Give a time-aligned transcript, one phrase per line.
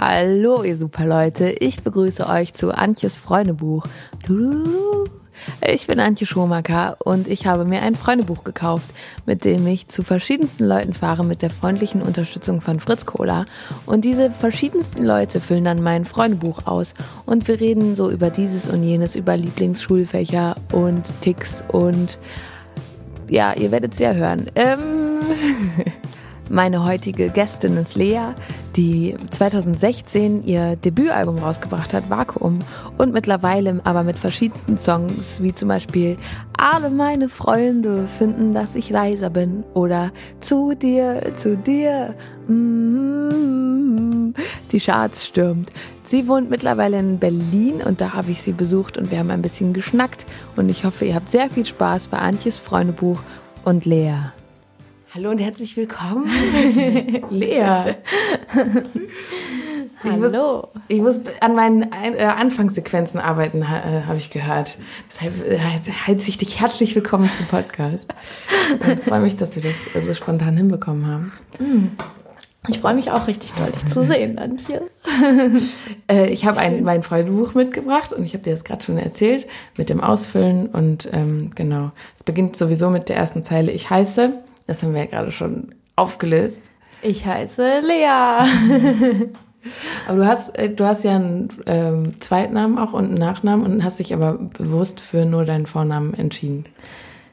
[0.00, 1.50] Hallo, ihr super Leute.
[1.58, 3.84] Ich begrüße euch zu Antjes Freundebuch.
[5.66, 8.86] Ich bin Antje Schomaker und ich habe mir ein Freundebuch gekauft,
[9.26, 13.44] mit dem ich zu verschiedensten Leuten fahre mit der freundlichen Unterstützung von Fritz Cola.
[13.86, 16.94] Und diese verschiedensten Leute füllen dann mein Freundebuch aus
[17.26, 22.20] und wir reden so über dieses und jenes, über Lieblingsschulfächer und Ticks und
[23.28, 24.48] ja, ihr werdet es ja hören.
[24.54, 25.18] Ähm
[26.50, 28.32] Meine heutige Gästin ist Lea,
[28.74, 32.60] die 2016 ihr Debütalbum rausgebracht hat, Vakuum,
[32.96, 36.16] und mittlerweile aber mit verschiedensten Songs, wie zum Beispiel
[36.56, 42.14] Alle meine Freunde finden, dass ich leiser bin oder Zu dir, zu dir,
[42.46, 44.32] mm,
[44.72, 45.70] die Charts stürmt.
[46.04, 49.42] Sie wohnt mittlerweile in Berlin und da habe ich sie besucht und wir haben ein
[49.42, 50.24] bisschen geschnackt
[50.56, 53.18] und ich hoffe, ihr habt sehr viel Spaß bei Antjes Freundebuch
[53.64, 54.32] und Lea.
[55.14, 56.26] Hallo und herzlich willkommen,
[57.30, 57.94] Lea.
[60.04, 60.04] Hallo.
[60.04, 60.32] Ich muss,
[60.88, 64.76] ich muss an meinen äh, Anfangssequenzen arbeiten, äh, habe ich gehört.
[65.10, 68.12] Deshalb äh, heiße ich dich herzlich willkommen zum Podcast.
[68.86, 71.32] Ich freue mich, dass wir das so spontan hinbekommen haben.
[71.56, 71.92] Hm.
[72.68, 74.82] Ich freue mich auch richtig doll, dich zu sehen, Antje.
[76.10, 79.46] äh, ich habe ein, mein Freundebuch mitgebracht und ich habe dir das gerade schon erzählt
[79.78, 80.66] mit dem Ausfüllen.
[80.66, 83.72] Und ähm, genau, es beginnt sowieso mit der ersten Zeile.
[83.72, 84.34] Ich heiße
[84.68, 86.70] das haben wir ja gerade schon aufgelöst.
[87.02, 88.04] Ich heiße Lea.
[90.06, 93.82] aber du hast, äh, du hast ja einen ähm, Zweitnamen auch und einen Nachnamen und
[93.82, 96.64] hast dich aber bewusst für nur deinen Vornamen entschieden.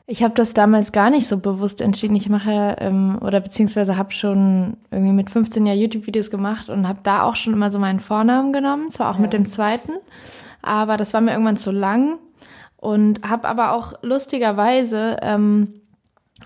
[0.08, 2.16] Ich habe das damals gar nicht so bewusst entschieden.
[2.16, 7.00] Ich mache ähm, oder beziehungsweise habe schon irgendwie mit 15 Jahren YouTube-Videos gemacht und habe
[7.04, 9.22] da auch schon immer so meinen Vornamen genommen, zwar auch ja.
[9.22, 9.92] mit dem zweiten,
[10.62, 12.20] aber das war mir irgendwann zu lang
[12.78, 15.82] und habe aber auch lustigerweise ähm,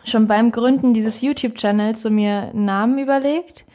[0.04, 3.66] schon beim Gründen dieses YouTube-Channels so mir einen Namen überlegt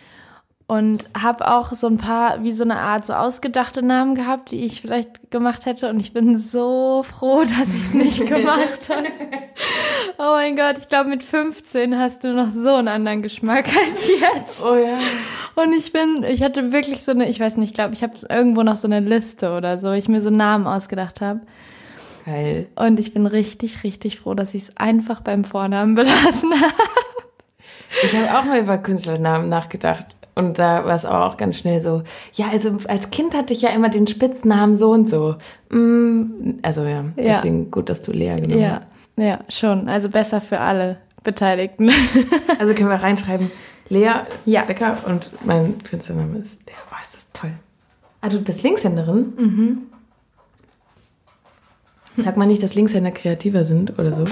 [0.67, 4.65] und habe auch so ein paar, wie so eine Art so ausgedachte Namen gehabt, die
[4.65, 5.91] ich vielleicht gemacht hätte.
[5.91, 9.09] Und ich bin so froh, dass ich es nicht gemacht habe.
[10.19, 14.09] Oh mein Gott, ich glaube, mit 15 hast du noch so einen anderen Geschmack als
[14.09, 14.63] jetzt.
[14.63, 15.01] Oh ja.
[15.55, 18.15] Und ich bin, ich hatte wirklich so eine, ich weiß nicht, ich glaube, ich habe
[18.31, 21.41] irgendwo noch so eine Liste oder so, ich mir so Namen ausgedacht habe.
[22.25, 22.69] Geil.
[22.77, 26.75] Und ich bin richtig, richtig froh, dass ich es einfach beim Vornamen belassen habe.
[28.03, 30.15] Ich habe auch mal über Künstlernamen nachgedacht.
[30.35, 32.03] Und da war es auch ganz schnell so,
[32.33, 35.37] ja, also als Kind hatte ich ja immer den Spitznamen so und so.
[35.71, 37.05] Mm, also ja, ja.
[37.17, 38.71] deswegen gut, dass du Lea genommen ja.
[38.71, 38.83] hast.
[39.17, 39.89] Ja, schon.
[39.89, 41.91] Also besser für alle Beteiligten.
[42.59, 43.51] Also können wir reinschreiben,
[43.89, 44.11] Lea
[44.47, 44.63] ja.
[44.63, 47.51] Becker und mein Künstlername ist, der, oh, ist das toll.
[48.21, 49.33] Ah, du bist Linkshänderin?
[49.37, 49.79] Mhm.
[52.17, 54.25] Sag mal nicht, dass Linkshänder kreativer sind oder so.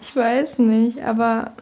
[0.00, 1.52] Ich weiß nicht, aber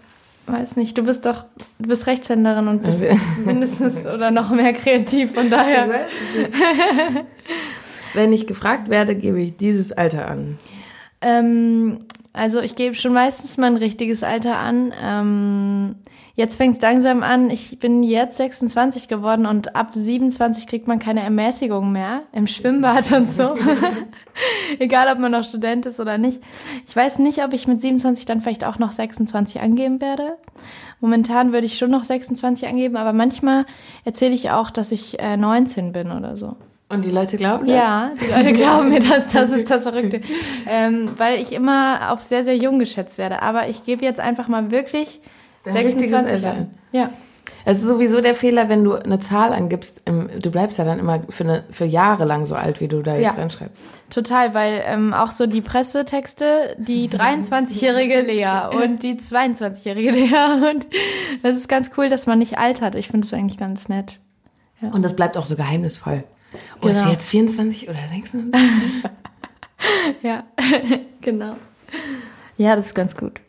[0.46, 0.96] weiß nicht.
[0.96, 1.44] Du bist doch,
[1.78, 3.02] du bist Rechtshänderin und bist
[3.44, 6.06] mindestens oder noch mehr kreativ, von daher.
[8.14, 10.58] Wenn ich gefragt werde, gebe ich dieses Alter an.
[11.20, 12.00] Ähm,
[12.32, 14.92] also ich gebe schon meistens mein richtiges Alter an.
[15.02, 15.96] Ähm,
[16.38, 17.50] Jetzt fängt es langsam an.
[17.50, 23.10] Ich bin jetzt 26 geworden und ab 27 kriegt man keine Ermäßigung mehr im Schwimmbad
[23.10, 23.56] und so.
[24.78, 26.40] Egal, ob man noch Student ist oder nicht.
[26.86, 30.36] Ich weiß nicht, ob ich mit 27 dann vielleicht auch noch 26 angeben werde.
[31.00, 33.66] Momentan würde ich schon noch 26 angeben, aber manchmal
[34.04, 36.54] erzähle ich auch, dass ich äh, 19 bin oder so.
[36.88, 37.74] Und die Leute glauben das?
[37.74, 40.20] Ja, die Leute glauben mir das, das ist das Verrückte.
[40.68, 43.42] ähm, weil ich immer auf sehr, sehr jung geschätzt werde.
[43.42, 45.20] Aber ich gebe jetzt einfach mal wirklich
[45.64, 46.66] 26 Jahre.
[46.92, 47.10] Ja.
[47.64, 51.20] Es ist sowieso der Fehler, wenn du eine Zahl angibst, du bleibst ja dann immer
[51.28, 53.76] für, eine, für Jahre lang so alt, wie du da jetzt ja, reinschreibst.
[54.10, 60.86] Total, weil ähm, auch so die Pressetexte, die 23-jährige Lea und die 22-jährige Lea und
[61.42, 62.94] das ist ganz cool, dass man nicht altert.
[62.94, 64.18] Ich finde es eigentlich ganz nett.
[64.80, 64.90] Ja.
[64.90, 66.24] Und das bleibt auch so geheimnisvoll.
[66.76, 66.96] Oh, genau.
[66.96, 69.10] ist sie jetzt 24 oder 26?
[70.22, 70.44] ja,
[71.20, 71.56] genau.
[72.56, 73.40] Ja, das ist ganz gut.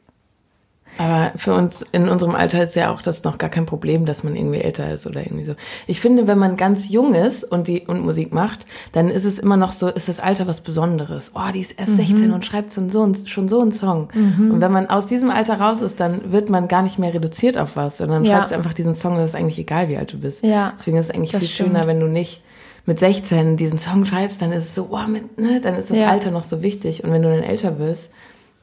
[0.97, 4.23] Aber für uns in unserem Alter ist ja auch das noch gar kein Problem, dass
[4.23, 5.55] man irgendwie älter ist oder irgendwie so.
[5.87, 9.39] Ich finde, wenn man ganz jung ist und die und Musik macht, dann ist es
[9.39, 11.31] immer noch so, ist das Alter was Besonderes.
[11.35, 11.97] Oh, die ist erst mhm.
[11.97, 14.09] 16 und schreibt so, so schon so einen Song.
[14.13, 14.51] Mhm.
[14.51, 17.57] Und wenn man aus diesem Alter raus ist, dann wird man gar nicht mehr reduziert
[17.57, 18.35] auf was, sondern ja.
[18.35, 20.43] schreibst einfach diesen Song, das ist eigentlich egal, wie alt du bist.
[20.43, 20.73] Ja.
[20.77, 21.69] Deswegen ist es eigentlich viel stimmt.
[21.69, 22.41] schöner, wenn du nicht
[22.85, 25.97] mit 16 diesen Song schreibst, dann ist es so, oh, mit, ne, dann ist das
[25.97, 26.09] ja.
[26.09, 27.03] Alter noch so wichtig.
[27.03, 28.11] Und wenn du dann älter wirst,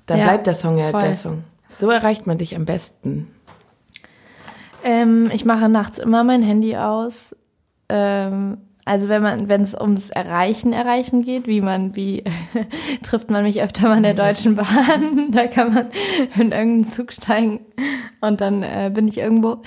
[0.07, 1.03] dann ja, bleibt der Song ja voll.
[1.03, 1.45] der Song.
[1.79, 3.29] So erreicht man dich am besten.
[4.85, 7.35] Ähm, ich mache nachts immer mein Handy aus.
[7.89, 12.23] Ähm, also wenn man, wenn es ums Erreichen, Erreichen geht, wie man, wie
[13.03, 15.87] trifft man mich öfter mal in der Deutschen Bahn, da kann man
[16.37, 17.61] in irgendeinen Zug steigen
[18.21, 19.59] und dann äh, bin ich irgendwo.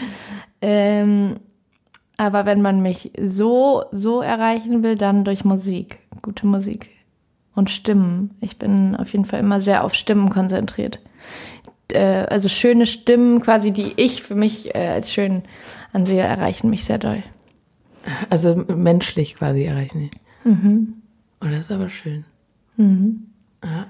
[0.61, 1.35] Ähm,
[2.15, 5.99] Aber wenn man mich so, so erreichen will, dann durch Musik.
[6.21, 6.89] Gute Musik.
[7.55, 8.37] Und Stimmen.
[8.39, 10.99] Ich bin auf jeden Fall immer sehr auf Stimmen konzentriert.
[11.93, 15.43] Äh, also schöne Stimmen, quasi, die ich für mich äh, als schön
[15.93, 17.23] ansehe, erreichen mich sehr doll.
[18.29, 20.09] Also menschlich quasi erreichen.
[20.43, 21.01] Mhm.
[21.41, 22.25] Oh, das ist aber schön.
[22.77, 23.25] Mhm.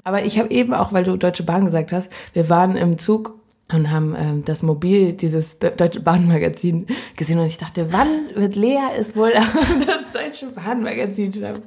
[0.04, 3.40] Aber ich habe eben auch, weil du Deutsche Bahn gesagt hast, wir waren im Zug
[3.72, 8.80] und haben ähm, das Mobil, dieses Deutsche Bahnmagazin gesehen und ich dachte, wann wird Lea
[8.98, 9.32] es wohl
[9.86, 11.64] das Deutsche Bahnmagazin schreiben?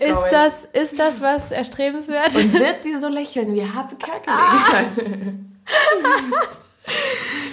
[0.00, 2.34] ist das, ist das was erstrebenswert?
[2.36, 5.50] Und wird sie so lächeln wie Habe Kerkeling?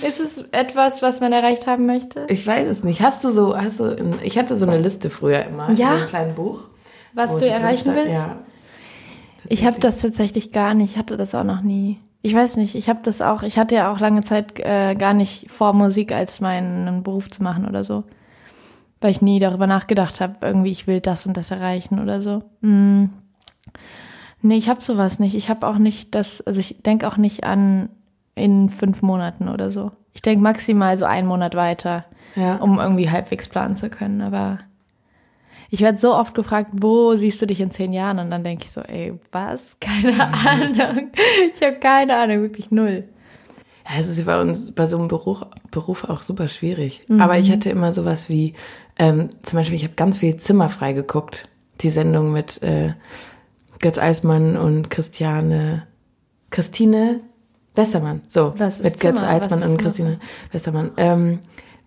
[0.06, 2.26] Ist es etwas, was man erreicht haben möchte?
[2.28, 3.02] Ich weiß es nicht.
[3.02, 5.94] Hast du so, hast du, ich hatte so eine Liste früher immer ja?
[5.94, 6.66] in einem kleinen Buch.
[7.14, 8.12] Was du erreichen willst?
[8.12, 8.40] Ja.
[9.48, 12.00] Ich habe das tatsächlich gar nicht, ich hatte das auch noch nie.
[12.24, 15.14] Ich weiß nicht, ich habe das auch, ich hatte ja auch lange Zeit äh, gar
[15.14, 18.04] nicht vor, Musik als meinen Beruf zu machen oder so.
[19.00, 22.44] Weil ich nie darüber nachgedacht habe, irgendwie, ich will das und das erreichen oder so.
[22.62, 23.06] Mm.
[24.44, 25.36] Nee, ich habe sowas nicht.
[25.36, 27.90] Ich habe auch nicht das, also ich denke auch nicht an
[28.36, 29.92] in fünf Monaten oder so.
[30.14, 32.58] Ich denke maximal so einen Monat weiter, ja.
[32.58, 34.22] um irgendwie halbwegs planen zu können.
[34.22, 34.60] Aber
[35.74, 38.20] ich werde so oft gefragt, wo siehst du dich in zehn Jahren?
[38.20, 39.62] Und dann denke ich so, ey, was?
[39.80, 40.20] Keine mhm.
[40.20, 41.12] Ahnung.
[41.56, 43.06] Ich habe keine Ahnung, wirklich null.
[43.86, 47.06] Ja, es ist bei uns bei so einem Beruf, Beruf auch super schwierig.
[47.08, 47.22] Mhm.
[47.22, 48.54] Aber ich hatte immer sowas wie,
[49.00, 51.48] ähm, zum Beispiel, ich habe ganz viel Zimmerfrei geguckt.
[51.80, 52.94] Die Sendung mit äh,
[53.80, 55.88] Götz Eismann und Christiane,
[56.50, 57.22] Christine
[57.76, 58.22] Westermann.
[58.28, 60.20] So, Was mit Götz Eismann und Christine
[60.52, 60.92] Westermann.
[60.98, 61.40] Ähm,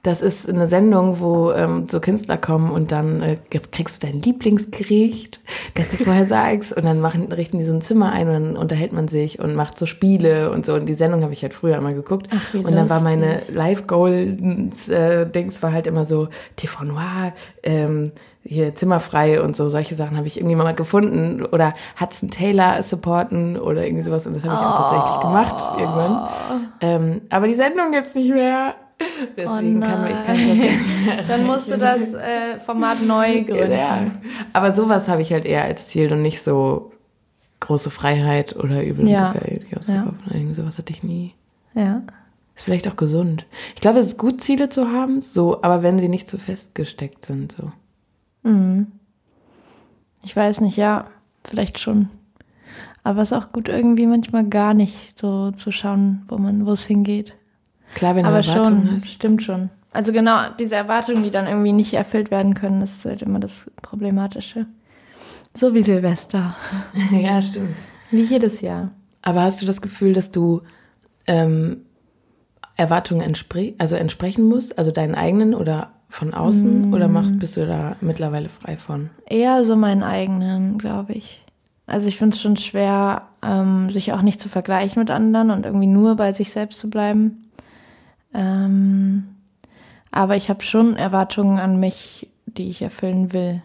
[0.04, 3.38] das ist eine Sendung, wo ähm, so Künstler kommen und dann äh,
[3.72, 5.40] kriegst du dein Lieblingsgericht,
[5.74, 8.56] das du vorher sagst und dann machen, richten die so ein Zimmer ein und dann
[8.56, 10.74] unterhält man sich und macht so Spiele und so.
[10.74, 12.28] Und die Sendung habe ich halt früher immer geguckt.
[12.30, 18.12] Ach, wie und dann war meine Live-Goal-Dings äh, war halt immer so TV Noir, ähm,
[18.46, 23.58] hier zimmerfrei und so solche Sachen habe ich irgendwie mal gefunden oder Hudson Taylor supporten
[23.58, 26.28] oder irgendwie sowas und das habe ich auch tatsächlich gemacht irgendwann.
[26.82, 28.74] Ähm, aber die Sendung gibt's nicht mehr
[29.36, 33.72] Deswegen oh kann ich, kann ich das Dann musst du das äh, Format neu gründen.
[33.72, 34.04] Ja.
[34.52, 36.92] Aber sowas habe ich halt eher als Ziel und nicht so
[37.60, 39.32] große Freiheit oder übel ja.
[39.32, 39.66] gefällt.
[39.70, 40.12] Ja.
[40.30, 41.34] Irgendwie sowas hatte ich nie.
[41.74, 42.02] Ja.
[42.54, 43.46] Ist vielleicht auch gesund.
[43.74, 46.42] Ich glaube, es ist gut, Ziele zu haben, so, aber wenn sie nicht zu so
[46.42, 47.72] festgesteckt sind, so.
[48.48, 48.92] Mhm.
[50.24, 51.06] Ich weiß nicht, ja,
[51.42, 52.08] vielleicht schon.
[53.02, 56.72] Aber es ist auch gut, irgendwie manchmal gar nicht so zu schauen, wo man, wo
[56.72, 57.34] es hingeht.
[57.94, 59.10] Klar, wenn du Aber Erwartungen schon, hast.
[59.10, 59.70] stimmt schon.
[59.92, 63.38] Also genau, diese Erwartungen, die dann irgendwie nicht erfüllt werden können, das ist halt immer
[63.38, 64.66] das Problematische.
[65.56, 66.56] So wie Silvester.
[67.12, 67.76] ja, stimmt.
[68.10, 68.90] Wie jedes Jahr.
[69.22, 70.62] Aber hast du das Gefühl, dass du
[71.26, 71.82] ähm,
[72.76, 76.90] Erwartungen entspre also entsprechen musst, also deinen eigenen oder von außen?
[76.90, 76.94] Mm.
[76.94, 79.10] Oder macht, bist du da mittlerweile frei von?
[79.26, 81.44] Eher so meinen eigenen, glaube ich.
[81.86, 85.66] Also ich finde es schon schwer, ähm, sich auch nicht zu vergleichen mit anderen und
[85.66, 87.43] irgendwie nur bei sich selbst zu bleiben.
[88.34, 89.36] Ähm,
[90.10, 93.62] aber ich habe schon Erwartungen an mich, die ich erfüllen will.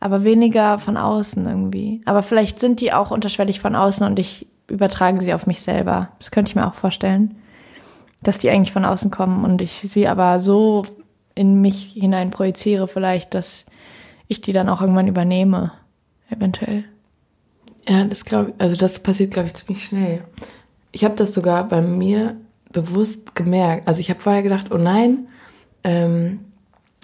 [0.00, 2.02] Aber weniger von außen irgendwie.
[2.06, 6.08] Aber vielleicht sind die auch unterschwellig von außen und ich übertrage sie auf mich selber.
[6.18, 7.36] Das könnte ich mir auch vorstellen.
[8.22, 10.86] Dass die eigentlich von außen kommen und ich sie aber so
[11.34, 13.64] in mich hinein projiziere, vielleicht, dass
[14.28, 15.72] ich die dann auch irgendwann übernehme.
[16.30, 16.84] Eventuell.
[17.88, 20.24] Ja, das glaube also das passiert, glaube ich, ziemlich schnell.
[20.92, 22.36] Ich habe das sogar bei mir
[22.72, 23.88] bewusst gemerkt.
[23.88, 25.28] Also ich habe vorher gedacht, oh nein,
[25.84, 26.51] ähm,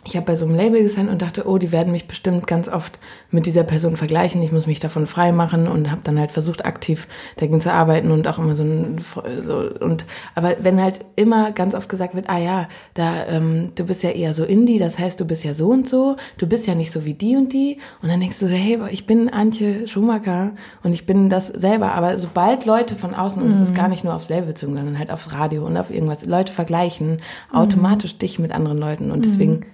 [0.04, 2.68] ich habe bei so einem Label gesandt und dachte, oh, die werden mich bestimmt ganz
[2.68, 2.98] oft
[3.30, 4.42] mit dieser Person vergleichen.
[4.42, 8.12] Ich muss mich davon frei machen und habe dann halt versucht, aktiv dagegen zu arbeiten
[8.12, 9.00] und auch immer so, ein,
[9.42, 13.84] so und aber wenn halt immer ganz oft gesagt wird, ah ja, da ähm, du
[13.84, 16.66] bist ja eher so Indie, das heißt, du bist ja so und so, du bist
[16.66, 19.28] ja nicht so wie die und die und dann denkst du so, hey, ich bin
[19.28, 20.52] Antje Schumacher
[20.84, 21.92] und ich bin das selber.
[21.92, 23.76] Aber sobald Leute von außen und es ist mhm.
[23.76, 27.20] gar nicht nur aufs Label bezogen, sondern halt aufs Radio und auf irgendwas, Leute vergleichen
[27.52, 28.18] automatisch mhm.
[28.20, 29.64] dich mit anderen Leuten und deswegen mhm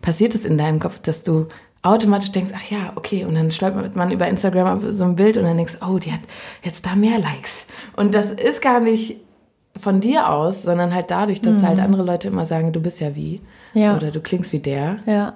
[0.00, 1.46] passiert es in deinem Kopf, dass du
[1.82, 5.44] automatisch denkst, ach ja, okay, und dann stolpert man über Instagram so ein Bild und
[5.44, 6.20] dann denkst, oh, die hat
[6.62, 7.66] jetzt da mehr Likes.
[7.96, 9.16] Und das ist gar nicht
[9.76, 11.66] von dir aus, sondern halt dadurch, dass halt mhm.
[11.68, 13.40] halt andere Leute immer sagen, du bist ja wie.
[13.74, 13.96] Ja.
[13.96, 14.98] Oder du klingst wie der.
[15.06, 15.34] Ja.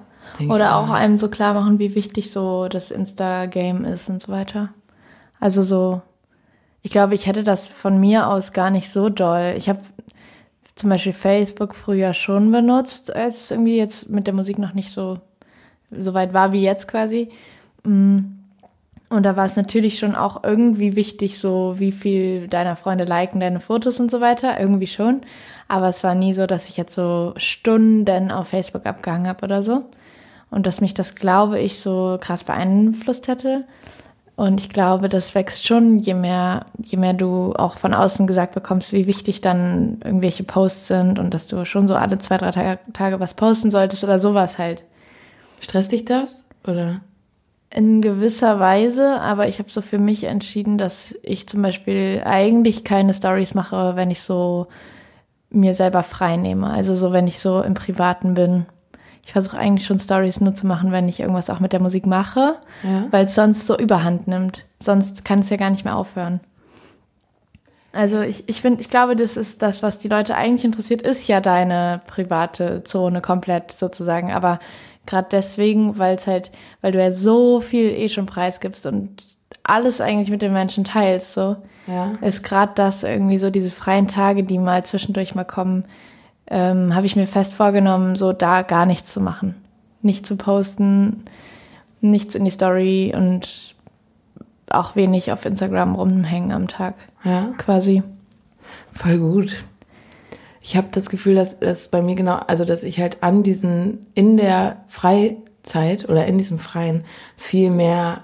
[0.49, 0.93] Oder ich, auch oh.
[0.93, 4.69] einem so klar machen, wie wichtig so das Insta-Game ist und so weiter.
[5.39, 6.01] Also so,
[6.81, 9.53] ich glaube, ich hätte das von mir aus gar nicht so doll.
[9.57, 9.79] Ich habe
[10.75, 15.19] zum Beispiel Facebook früher schon benutzt, als irgendwie jetzt mit der Musik noch nicht so,
[15.91, 17.29] so weit war wie jetzt quasi.
[17.83, 18.19] Mm.
[19.09, 23.39] Und da war es natürlich schon auch irgendwie wichtig, so wie viel deiner Freunde liken
[23.39, 24.59] deine Fotos und so weiter.
[24.59, 25.21] Irgendwie schon.
[25.67, 29.61] Aber es war nie so, dass ich jetzt so Stunden auf Facebook abgehangen habe oder
[29.61, 29.83] so.
[30.49, 33.65] Und dass mich das, glaube ich, so krass beeinflusst hätte.
[34.35, 38.55] Und ich glaube, das wächst schon, je mehr, je mehr du auch von außen gesagt
[38.55, 42.79] bekommst, wie wichtig dann irgendwelche Posts sind und dass du schon so alle zwei, drei
[42.93, 44.83] Tage was posten solltest oder sowas halt.
[45.59, 46.45] Stresst dich das?
[46.65, 47.01] Oder?
[47.69, 52.83] In gewisser Weise, aber ich habe so für mich entschieden, dass ich zum Beispiel eigentlich
[52.83, 54.67] keine Stories mache, wenn ich so
[55.51, 56.69] mir selber frei nehme.
[56.69, 58.65] Also so, wenn ich so im Privaten bin
[59.25, 62.05] ich versuche eigentlich schon Stories nur zu machen, wenn ich irgendwas auch mit der Musik
[62.05, 63.05] mache, ja.
[63.09, 64.65] weil es sonst so überhand nimmt.
[64.81, 66.41] Sonst kann es ja gar nicht mehr aufhören.
[67.93, 71.27] Also ich, ich finde, ich glaube, das ist das, was die Leute eigentlich interessiert, ist
[71.27, 74.31] ja deine private Zone komplett sozusagen.
[74.31, 74.59] Aber
[75.05, 76.51] gerade deswegen, weil es halt,
[76.81, 79.23] weil du ja so viel eh schon preisgibst und
[79.63, 81.55] alles eigentlich mit den Menschen teilst, so
[81.87, 82.13] ja.
[82.21, 85.85] ist gerade das irgendwie so diese freien Tage, die mal zwischendurch mal kommen,
[86.47, 89.55] ähm, habe ich mir fest vorgenommen, so da gar nichts zu machen.
[90.01, 91.23] Nicht zu posten,
[92.01, 93.75] nichts in die Story und
[94.69, 96.95] auch wenig auf Instagram rumhängen am Tag.
[97.23, 97.51] Ja.
[97.57, 98.03] Quasi.
[98.91, 99.63] Voll gut.
[100.61, 104.05] Ich habe das Gefühl, dass es bei mir genau, also dass ich halt an diesen,
[104.13, 107.03] in der Freizeit oder in diesem Freien
[107.35, 108.21] viel mehr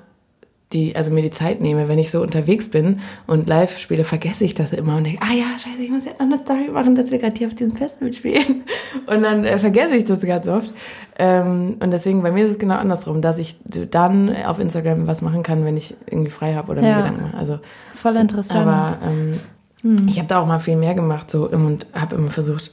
[0.73, 4.43] die, also mir die Zeit nehme, wenn ich so unterwegs bin und live spiele, vergesse
[4.43, 6.93] ich das immer und denke, ah ja, scheiße, ich muss jetzt noch eine Story machen,
[6.95, 8.63] dass wir gerade hier auf diesem Festival spielen.
[9.07, 10.71] Und dann äh, vergesse ich das ganz oft.
[11.17, 15.21] Ähm, und deswegen, bei mir ist es genau andersrum, dass ich dann auf Instagram was
[15.21, 16.89] machen kann, wenn ich irgendwie frei habe oder ja.
[16.89, 17.37] mir Gedanken mache.
[17.37, 17.59] Also,
[17.93, 18.67] Voll interessant.
[18.67, 19.39] Aber ähm,
[19.81, 20.07] hm.
[20.07, 22.71] ich habe da auch mal viel mehr gemacht so und habe immer versucht,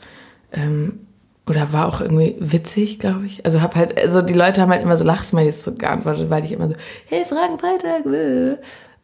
[0.52, 1.05] ähm,
[1.48, 3.44] oder war auch irgendwie witzig, glaube ich.
[3.44, 6.52] Also hab halt, also die Leute haben halt immer so Lachsmilies so geantwortet, weil ich
[6.52, 6.74] immer so,
[7.06, 8.04] hey, Fragen Freitag.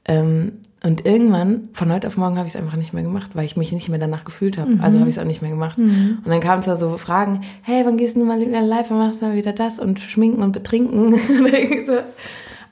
[0.04, 3.44] Ähm, und irgendwann, von heute auf morgen, habe ich es einfach nicht mehr gemacht, weil
[3.44, 4.72] ich mich nicht mehr danach gefühlt habe.
[4.72, 4.80] Mhm.
[4.80, 5.78] Also habe ich es auch nicht mehr gemacht.
[5.78, 6.18] Mhm.
[6.24, 8.98] Und dann kamen es da so Fragen, hey, wann gehst du mal wieder live, wann
[8.98, 11.14] machst du mal wieder das und schminken und betrinken.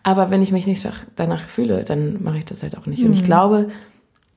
[0.02, 0.84] Aber wenn ich mich nicht
[1.14, 3.02] danach fühle, dann mache ich das halt auch nicht.
[3.02, 3.06] Mhm.
[3.06, 3.26] Und ich mhm.
[3.26, 3.70] glaube,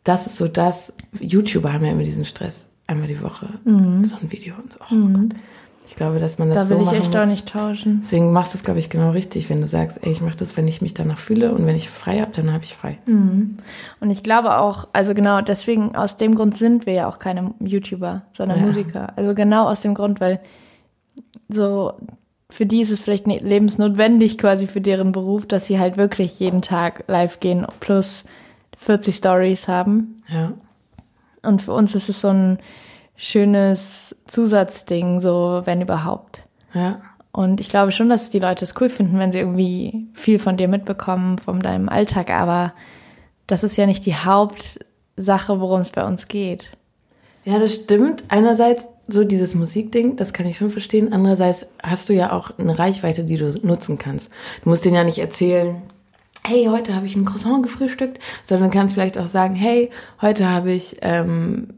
[0.04, 4.04] das ist so das, YouTuber haben ja immer diesen Stress einmal die Woche mhm.
[4.06, 4.80] so ein Video und so.
[4.92, 5.30] Oh mhm.
[5.30, 5.40] Gott.
[5.86, 7.22] Ich glaube, dass man das da so will ich echt muss.
[7.22, 8.00] auch nicht tauschen.
[8.04, 10.56] Deswegen machst du es, glaube ich, genau richtig, wenn du sagst, ey, ich mache das,
[10.56, 12.98] wenn ich mich danach fühle und wenn ich frei habe, dann habe ich frei.
[13.06, 13.58] Mhm.
[14.00, 17.54] Und ich glaube auch, also genau deswegen, aus dem Grund sind wir ja auch keine
[17.60, 18.66] YouTuber, sondern ja.
[18.66, 19.14] Musiker.
[19.18, 20.40] Also genau aus dem Grund, weil
[21.50, 21.94] so
[22.50, 26.62] für die ist es vielleicht lebensnotwendig quasi für deren Beruf, dass sie halt wirklich jeden
[26.62, 28.24] Tag live gehen plus
[28.78, 30.22] 40 Stories haben.
[30.28, 30.54] Ja.
[31.44, 32.60] Und für uns ist es so ein
[33.16, 36.44] schönes Zusatzding, so wenn überhaupt.
[36.74, 37.02] Ja.
[37.32, 40.58] Und ich glaube schon, dass die Leute es cool finden, wenn sie irgendwie viel von
[40.58, 42.30] dir mitbekommen, von deinem Alltag.
[42.30, 42.74] Aber
[43.48, 46.66] das ist ja nicht die Hauptsache, worum es bei uns geht.
[47.46, 48.24] Ja, das stimmt.
[48.30, 51.12] Einerseits so dieses Musikding, das kann ich schon verstehen.
[51.12, 54.32] Andererseits hast du ja auch eine Reichweite, die du nutzen kannst.
[54.64, 55.82] Du musst denen ja nicht erzählen,
[56.46, 59.90] hey, heute habe ich ein Croissant gefrühstückt, sondern du kannst vielleicht auch sagen, hey,
[60.22, 61.70] heute habe ich ähm,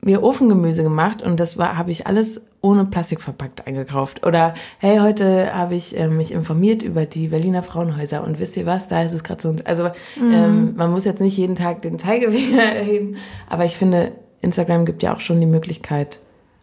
[0.00, 4.24] mir Ofengemüse gemacht und das war habe ich alles ohne Plastik verpackt eingekauft.
[4.26, 8.66] Oder hey, heute habe ich äh, mich informiert über die Berliner Frauenhäuser und wisst ihr
[8.66, 9.54] was, da ist es gerade so.
[9.64, 10.32] Also mhm.
[10.32, 13.16] ähm, man muss jetzt nicht jeden Tag den Zeigefinger erheben,
[13.48, 16.20] aber ich finde, Instagram gibt ja auch schon die Möglichkeit,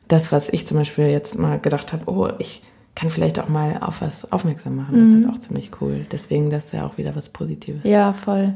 [0.08, 2.64] das, was ich zum Beispiel jetzt mal gedacht habe, oh, ich
[2.96, 5.00] kann vielleicht auch mal auf was aufmerksam machen.
[5.00, 6.06] Das ist halt auch ziemlich cool.
[6.12, 7.84] Deswegen, das ist ja auch wieder was Positives.
[7.84, 8.56] Ja, voll.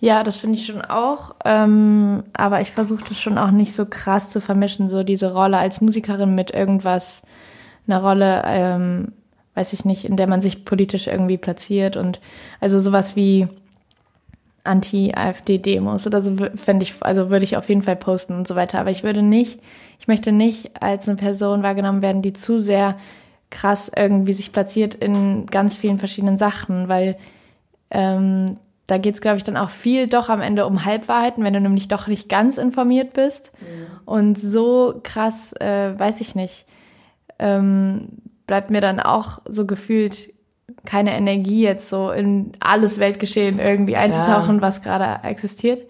[0.00, 1.34] Ja, das finde ich schon auch.
[1.44, 5.58] Ähm, aber ich versuche das schon auch nicht so krass zu vermischen, so diese Rolle
[5.58, 7.22] als Musikerin mit irgendwas,
[7.86, 9.12] einer Rolle, ähm,
[9.54, 12.20] weiß ich nicht, in der man sich politisch irgendwie platziert und
[12.60, 13.46] also sowas wie
[14.64, 18.80] Anti-AfD-Demos oder so fände ich, also würde ich auf jeden Fall posten und so weiter.
[18.80, 19.60] Aber ich würde nicht,
[20.00, 22.96] ich möchte nicht als eine Person wahrgenommen werden, die zu sehr
[23.54, 27.16] krass irgendwie sich platziert in ganz vielen verschiedenen Sachen, weil
[27.90, 31.54] ähm, da geht es, glaube ich, dann auch viel doch am Ende um Halbwahrheiten, wenn
[31.54, 33.52] du nämlich doch nicht ganz informiert bist.
[33.60, 33.86] Mhm.
[34.04, 36.66] Und so krass, äh, weiß ich nicht,
[37.38, 38.08] ähm,
[38.46, 40.34] bleibt mir dann auch so gefühlt
[40.84, 44.62] keine Energie, jetzt so in alles Weltgeschehen irgendwie einzutauchen, ja.
[44.62, 45.88] was gerade existiert.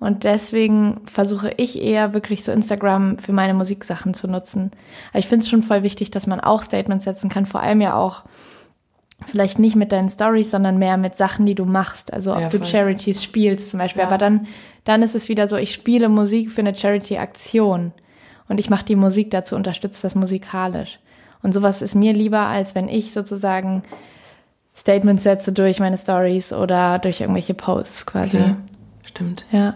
[0.00, 4.70] Und deswegen versuche ich eher wirklich so Instagram für meine Musiksachen zu nutzen.
[5.10, 7.80] Aber ich finde es schon voll wichtig, dass man auch Statements setzen kann, vor allem
[7.80, 8.22] ja auch
[9.26, 12.12] vielleicht nicht mit deinen Stories, sondern mehr mit Sachen, die du machst.
[12.12, 14.02] Also ob ja, du Charities spielst zum Beispiel.
[14.02, 14.08] Ja.
[14.08, 14.46] Aber dann,
[14.84, 17.92] dann ist es wieder so, ich spiele Musik für eine Charity-Aktion
[18.48, 21.00] und ich mache die Musik dazu, unterstütze das musikalisch.
[21.42, 23.82] Und sowas ist mir lieber, als wenn ich sozusagen
[24.76, 28.36] Statements setze durch meine Stories oder durch irgendwelche Posts quasi.
[28.36, 28.56] Klar,
[29.04, 29.44] stimmt.
[29.50, 29.74] Ja.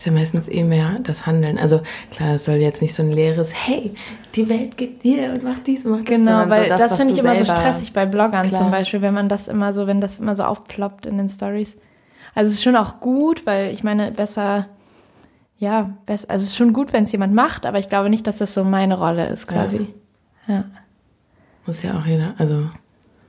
[0.00, 1.58] Ist ja meistens eh mehr das Handeln.
[1.58, 3.94] Also klar, es soll jetzt nicht so ein leeres, hey,
[4.34, 6.06] die Welt geht dir und mach dies und mach das.
[6.06, 8.62] Genau, weil so das, das finde ich immer so stressig bei Bloggern Klar.
[8.62, 11.76] zum Beispiel, wenn man das immer so, wenn das immer so aufploppt in den Stories.
[12.34, 14.68] Also es ist schon auch gut, weil ich meine, besser,
[15.58, 18.26] ja, besser, also es ist schon gut, wenn es jemand macht, aber ich glaube nicht,
[18.26, 19.86] dass das so meine Rolle ist quasi.
[20.48, 20.64] Ja.
[21.66, 22.70] Muss ja auch jeder, also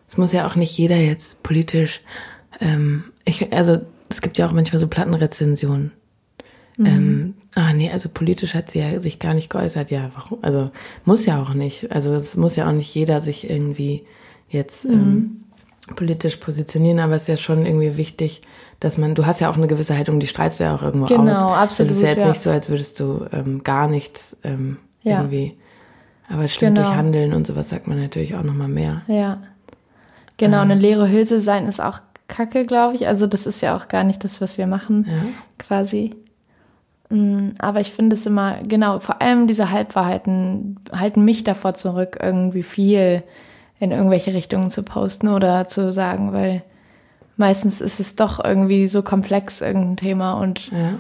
[0.08, 2.00] es muss ja auch nicht jeder jetzt politisch,
[2.62, 5.92] ähm, ich, also es gibt ja auch manchmal so Plattenrezensionen.
[6.82, 6.88] Mhm.
[6.88, 9.92] Ähm, ah nee, also politisch hat sie ja sich gar nicht geäußert.
[9.92, 10.40] Ja, warum?
[10.42, 10.72] Also
[11.06, 11.92] muss ja auch nicht.
[11.92, 14.06] Also es muss ja auch nicht jeder sich irgendwie
[14.50, 14.92] jetzt Mhm.
[14.92, 15.38] ähm,
[15.96, 18.42] politisch positionieren, aber es ist ja schon irgendwie wichtig,
[18.80, 21.06] dass man, du hast ja auch eine gewisse Haltung, die strahlst du ja auch irgendwo
[21.08, 21.58] Genau, aus.
[21.58, 22.28] absolut, Es ist ja jetzt ja.
[22.30, 25.18] nicht so, als würdest du ähm, gar nichts ähm, Ja.
[25.22, 25.58] irgendwie.
[26.30, 26.88] Aber stimmt, Genau.
[26.88, 29.02] durch Handeln und sowas sagt man natürlich auch nochmal mehr.
[29.08, 29.42] Ja.
[30.38, 33.08] Genau, eine leere Hülse sein ist auch Kacke, glaube ich.
[33.08, 35.14] Also das ist ja auch gar nicht das, was wir machen, Ja.
[35.60, 36.16] quasi.
[37.12, 42.18] Mm, Aber ich finde es immer, genau, vor allem diese Halbwahrheiten halten mich davor zurück,
[42.22, 43.24] irgendwie viel
[43.80, 46.62] in irgendwelche Richtungen zu posten oder zu sagen, weil
[47.38, 50.94] meistens ist es doch irgendwie so komplex, irgendein Thema und Ja.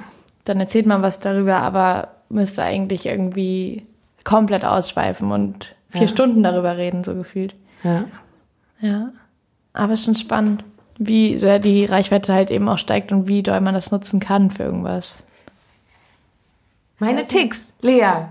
[0.45, 3.85] dann erzählt man was darüber, aber müsste eigentlich irgendwie
[4.23, 6.07] komplett ausschweifen und vier Ja.
[6.07, 7.55] Stunden darüber reden, so gefühlt.
[7.83, 8.05] Ja.
[8.79, 9.09] Ja,
[9.73, 10.63] aber ist schon spannend,
[10.97, 14.49] wie sehr die Reichweite halt eben auch steigt und wie doll man das nutzen kann
[14.49, 15.13] für irgendwas.
[17.01, 18.27] Meine Ticks, Lea.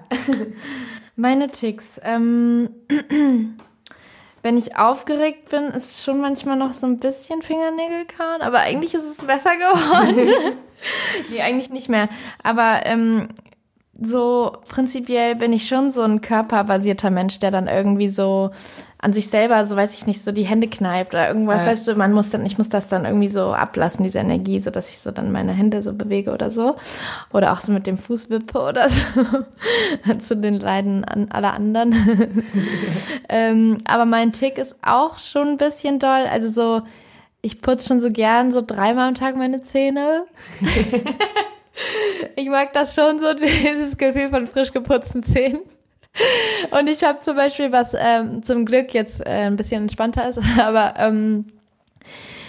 [1.17, 2.01] Meine Ticks.
[2.05, 2.71] Ähm,
[4.43, 9.03] wenn ich aufgeregt bin, ist schon manchmal noch so ein bisschen Fingernägelkauen, aber eigentlich ist
[9.03, 10.57] es besser geworden.
[11.33, 12.09] nee, eigentlich nicht mehr.
[12.45, 13.31] Aber ähm,
[14.01, 18.53] so prinzipiell bin ich schon so ein körperbasierter Mensch, der dann irgendwie so
[19.03, 21.71] an sich selber, so weiß ich nicht, so die Hände kneift oder irgendwas, Ja.
[21.71, 24.71] weißt du, man muss dann, ich muss das dann irgendwie so ablassen, diese Energie, so
[24.71, 26.77] dass ich so dann meine Hände so bewege oder so.
[27.33, 30.15] Oder auch so mit dem Fuß wippe oder so.
[30.19, 31.95] Zu den Leiden an aller anderen.
[33.29, 36.27] ähm, aber mein Tick ist auch schon ein bisschen doll.
[36.31, 36.83] Also so,
[37.41, 40.25] ich putze schon so gern so dreimal am Tag meine Zähne.
[42.37, 45.61] Ich mag das schon so, dieses Gefühl von frisch geputzten Zähnen.
[46.71, 50.41] Und ich habe zum Beispiel, was ähm, zum Glück jetzt äh, ein bisschen entspannter ist,
[50.59, 51.47] aber ähm,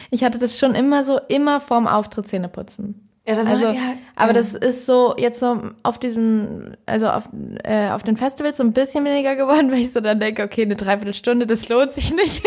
[0.09, 3.07] ich hatte das schon immer so, immer vorm Auftritt Zähne putzen.
[3.27, 4.33] Ja, das Also, war, ja, aber ja.
[4.33, 7.29] das ist so jetzt so auf diesen, also auf,
[7.63, 10.63] äh, auf den Festivals so ein bisschen weniger geworden, weil ich so dann denke, okay,
[10.63, 12.43] eine Dreiviertelstunde, das lohnt sich nicht.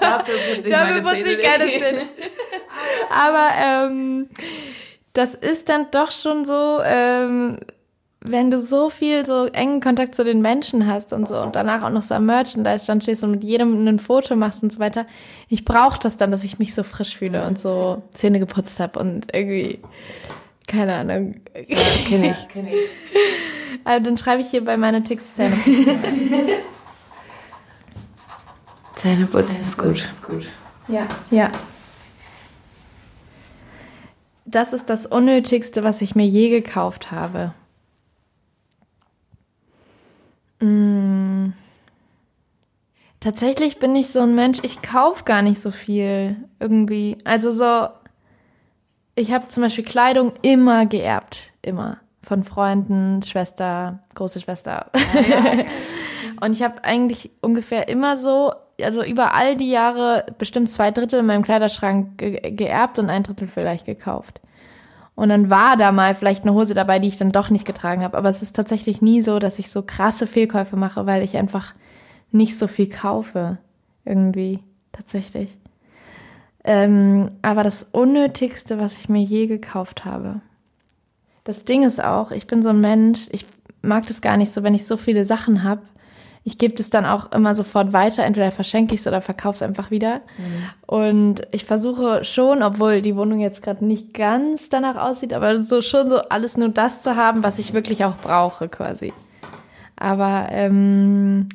[0.00, 1.64] dafür putze ich Dafür meine ich keine.
[1.64, 2.02] Zähne.
[3.10, 4.28] Aber ähm,
[5.14, 7.58] das ist dann doch schon so, ähm,
[8.30, 11.82] wenn du so viel so engen Kontakt zu den Menschen hast und so und danach
[11.82, 14.78] auch noch so am Merchandise dann stehst und mit jedem ein Foto machst und so
[14.78, 15.06] weiter.
[15.48, 18.98] Ich brauche das dann, dass ich mich so frisch fühle und so Zähne geputzt habe
[18.98, 19.80] und irgendwie,
[20.66, 21.36] keine Ahnung.
[21.68, 22.74] Ja, kenn ich, kenn ich.
[23.84, 25.56] Also dann schreibe ich hier bei meiner Ticks Zähne.
[28.96, 30.06] Zähneputzen ist gut.
[30.88, 31.06] Ja.
[31.30, 31.50] Ja.
[34.44, 37.52] Das ist das Unnötigste, was ich mir je gekauft habe.
[40.60, 41.52] Mm.
[43.20, 47.18] Tatsächlich bin ich so ein Mensch, ich kaufe gar nicht so viel irgendwie.
[47.24, 47.88] Also so,
[49.14, 51.98] ich habe zum Beispiel Kleidung immer geerbt, immer.
[52.22, 54.86] Von Freunden, Schwester, große Schwester.
[56.40, 61.20] Und ich habe eigentlich ungefähr immer so, also über all die Jahre bestimmt zwei Drittel
[61.20, 64.40] in meinem Kleiderschrank ge geerbt und ein Drittel vielleicht gekauft.
[65.16, 68.04] Und dann war da mal vielleicht eine Hose dabei, die ich dann doch nicht getragen
[68.04, 68.16] habe.
[68.16, 71.74] Aber es ist tatsächlich nie so, dass ich so krasse Fehlkäufe mache, weil ich einfach
[72.30, 73.58] nicht so viel kaufe.
[74.04, 74.60] Irgendwie.
[74.92, 75.56] Tatsächlich.
[76.64, 80.40] Ähm, aber das Unnötigste, was ich mir je gekauft habe.
[81.44, 83.46] Das Ding ist auch, ich bin so ein Mensch, ich
[83.82, 85.82] mag das gar nicht so, wenn ich so viele Sachen habe.
[86.46, 89.62] Ich gebe das dann auch immer sofort weiter, entweder verschenke ich es oder verkaufe es
[89.62, 90.20] einfach wieder.
[90.86, 95.82] Und ich versuche schon, obwohl die Wohnung jetzt gerade nicht ganz danach aussieht, aber so
[95.82, 99.12] schon so alles nur das zu haben, was ich wirklich auch brauche, quasi.
[99.96, 101.48] Aber ähm,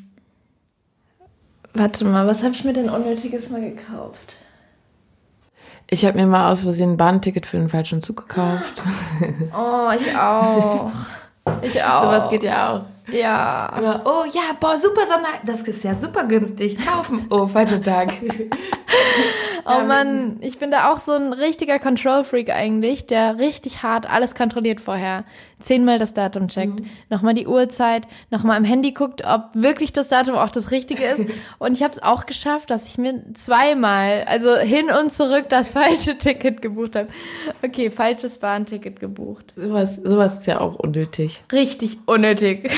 [1.74, 4.34] warte mal, was habe ich mir denn Unnötiges mal gekauft?
[5.90, 8.82] Ich habe mir mal aus Versehen ein Bahnticket für den falschen Zug gekauft.
[9.58, 10.92] Oh, ich auch.
[11.62, 12.04] Ich auch.
[12.04, 12.82] Sowas geht ja auch.
[13.12, 13.70] Ja.
[13.74, 15.30] Aber, oh ja, boah, super Sonder.
[15.46, 16.78] Das ist ja super günstig.
[16.86, 17.28] Kaufen.
[17.30, 18.14] Oh, falscher Tag.
[19.66, 24.36] Oh Mann, ich bin da auch so ein richtiger Control-Freak eigentlich, der richtig hart alles
[24.36, 25.24] kontrolliert vorher.
[25.60, 26.90] Zehnmal das Datum checkt, mhm.
[27.10, 31.26] nochmal die Uhrzeit, nochmal im Handy guckt, ob wirklich das Datum auch das Richtige ist.
[31.60, 35.72] und ich habe es auch geschafft, dass ich mir zweimal, also hin und zurück, das
[35.74, 37.10] falsche Ticket gebucht habe.
[37.62, 39.54] Okay, falsches Bahnticket gebucht.
[39.56, 41.44] Sowas, sowas ist ja auch unnötig.
[41.52, 42.72] Richtig unnötig.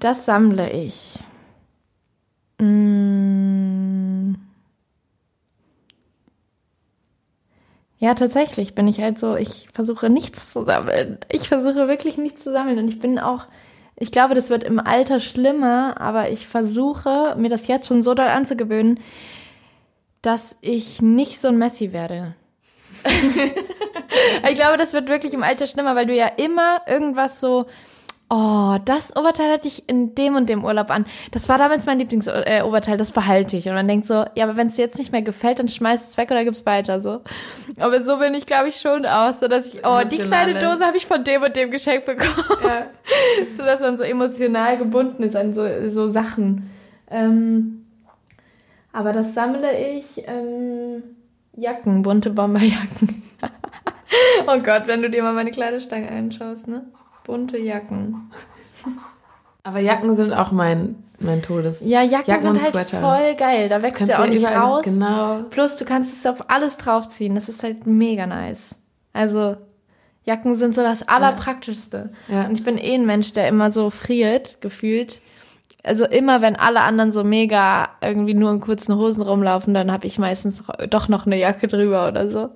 [0.00, 1.18] Das sammle ich.
[2.58, 4.34] Mm.
[7.98, 11.18] Ja, tatsächlich bin ich halt so, ich versuche nichts zu sammeln.
[11.30, 12.78] Ich versuche wirklich nichts zu sammeln.
[12.78, 13.46] Und ich bin auch,
[13.96, 18.14] ich glaube, das wird im Alter schlimmer, aber ich versuche, mir das jetzt schon so
[18.14, 19.00] doll anzugewöhnen,
[20.20, 22.34] dass ich nicht so ein Messi werde.
[23.06, 27.66] ich glaube, das wird wirklich im Alter schlimmer, weil du ja immer irgendwas so
[28.28, 31.06] Oh, das Oberteil hatte ich in dem und dem Urlaub an.
[31.30, 33.68] Das war damals mein Lieblingsoberteil, äh, das behalte ich.
[33.68, 36.08] Und man denkt so, ja, aber wenn es dir jetzt nicht mehr gefällt, dann schmeiß
[36.08, 37.20] es weg oder gib's weiter so.
[37.78, 40.84] Aber so bin ich, glaube ich, schon aus, so dass ich, oh, die kleine Dose
[40.84, 42.58] habe ich von dem und dem geschenkt bekommen.
[42.64, 42.86] Ja.
[43.56, 46.68] so dass man so emotional gebunden ist an so, so Sachen.
[47.08, 47.86] Ähm,
[48.92, 51.02] aber das sammle ich ähm,
[51.56, 53.22] Jacken, bunte Bomberjacken.
[54.48, 56.86] oh Gott, wenn du dir mal meine Kleiderstange anschaust, ne?
[57.26, 58.30] Bunte Jacken.
[59.64, 61.80] Aber Jacken sind auch mein, mein Todes.
[61.84, 63.00] Ja, Jacken, Jacken sind halt Sweater.
[63.00, 63.68] voll geil.
[63.68, 64.84] Da wächst du auch nicht überall, raus.
[64.84, 65.42] Genau.
[65.50, 67.34] Plus, du kannst es auf alles draufziehen.
[67.34, 68.76] Das ist halt mega nice.
[69.12, 69.56] Also,
[70.24, 72.10] Jacken sind so das Allerpraktischste.
[72.28, 72.42] Ja.
[72.42, 72.46] Ja.
[72.46, 75.20] Und ich bin eh ein Mensch, der immer so friert, gefühlt.
[75.82, 80.06] Also immer, wenn alle anderen so mega irgendwie nur in kurzen Hosen rumlaufen, dann habe
[80.06, 82.50] ich meistens doch noch eine Jacke drüber oder so.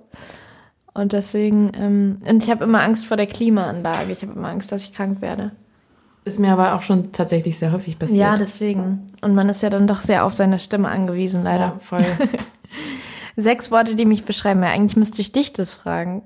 [0.92, 4.12] Und deswegen, ähm, und ich habe immer Angst vor der Klimaanlage.
[4.12, 5.53] Ich habe immer Angst, dass ich krank werde.
[6.24, 8.18] Ist mir aber auch schon tatsächlich sehr häufig passiert.
[8.18, 9.07] Ja, deswegen.
[9.22, 11.64] Und man ist ja dann doch sehr auf seine Stimme angewiesen, leider.
[11.64, 12.05] Ja, voll.
[13.37, 14.62] Sechs Worte, die mich beschreiben.
[14.62, 16.22] Ja, eigentlich müsste ich dich das fragen.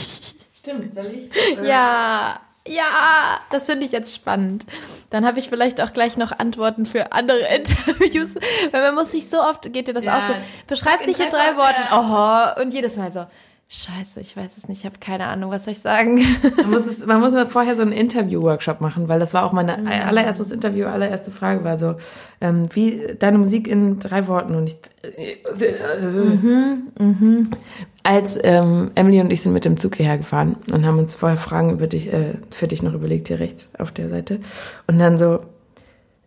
[0.52, 1.30] Stimmt, soll ich?
[1.66, 4.64] Ja, ja, das finde ich jetzt spannend.
[5.10, 8.36] Dann habe ich vielleicht auch gleich noch Antworten für andere Interviews.
[8.70, 10.34] Weil man muss sich so oft, geht dir das ja, auch so,
[10.68, 11.82] beschreib dich in drei Worten.
[11.92, 13.26] Oh, und jedes Mal so.
[13.74, 16.20] Scheiße, ich weiß es nicht, ich habe keine Ahnung, was soll ich sagen.
[16.58, 19.78] Man muss, es, man muss vorher so einen Interview-Workshop machen, weil das war auch meine
[19.78, 19.86] mhm.
[19.86, 21.94] allererstes Interview, allererste Frage war so,
[22.42, 24.90] ähm, wie deine Musik in drei Worten und nicht.
[25.58, 27.50] Mhm, mhm.
[28.02, 31.38] Als ähm, Emily und ich sind mit dem Zug hierher gefahren und haben uns vorher
[31.38, 34.40] Fragen über dich, äh, für dich noch überlegt, hier rechts auf der Seite.
[34.86, 35.40] Und dann so,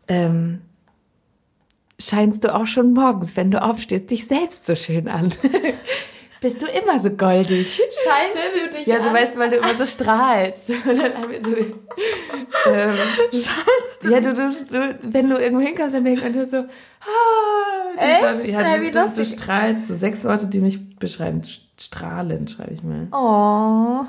[0.07, 0.61] ähm,
[1.99, 5.31] scheinst du auch schon morgens, wenn du aufstehst, dich selbst so schön an.
[6.41, 7.75] bist du immer so goldig.
[7.75, 9.15] Scheinst du dich Ja, so an?
[9.15, 10.69] weißt du, weil du immer so strahlst.
[10.85, 11.55] Und dann haben wir so,
[12.69, 12.95] ähm,
[13.31, 14.09] Scheinst du?
[14.09, 16.65] Ja, du, du, du, wenn du irgendwo hinkommst, dann denkt man nur so, ah,
[17.97, 18.19] Echt?
[18.45, 19.87] So, ja, du, du, du strahlst.
[19.87, 21.41] So sechs Worte, die mich beschreiben.
[21.79, 23.07] Strahlend, schreibe ich mal.
[23.11, 24.05] Oh.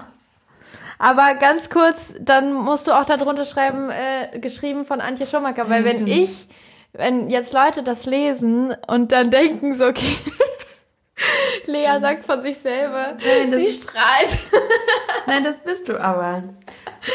[0.99, 5.85] Aber ganz kurz, dann musst du auch darunter schreiben, äh, geschrieben von Antje Schumacher, weil
[5.87, 6.47] ja, wenn ich,
[6.95, 10.17] wenn jetzt Leute das lesen und dann denken so, okay,
[11.67, 14.39] Lea sagt von sich selber, Nein, sie strahlt.
[15.27, 16.45] Nein, das bist du aber.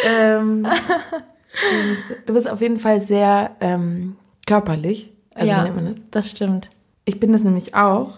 [0.05, 0.67] Ähm,
[2.25, 5.11] du bist auf jeden Fall sehr ähm, körperlich.
[5.35, 5.95] Also ja, das?
[6.11, 6.69] das stimmt.
[7.05, 8.17] Ich bin das nämlich auch.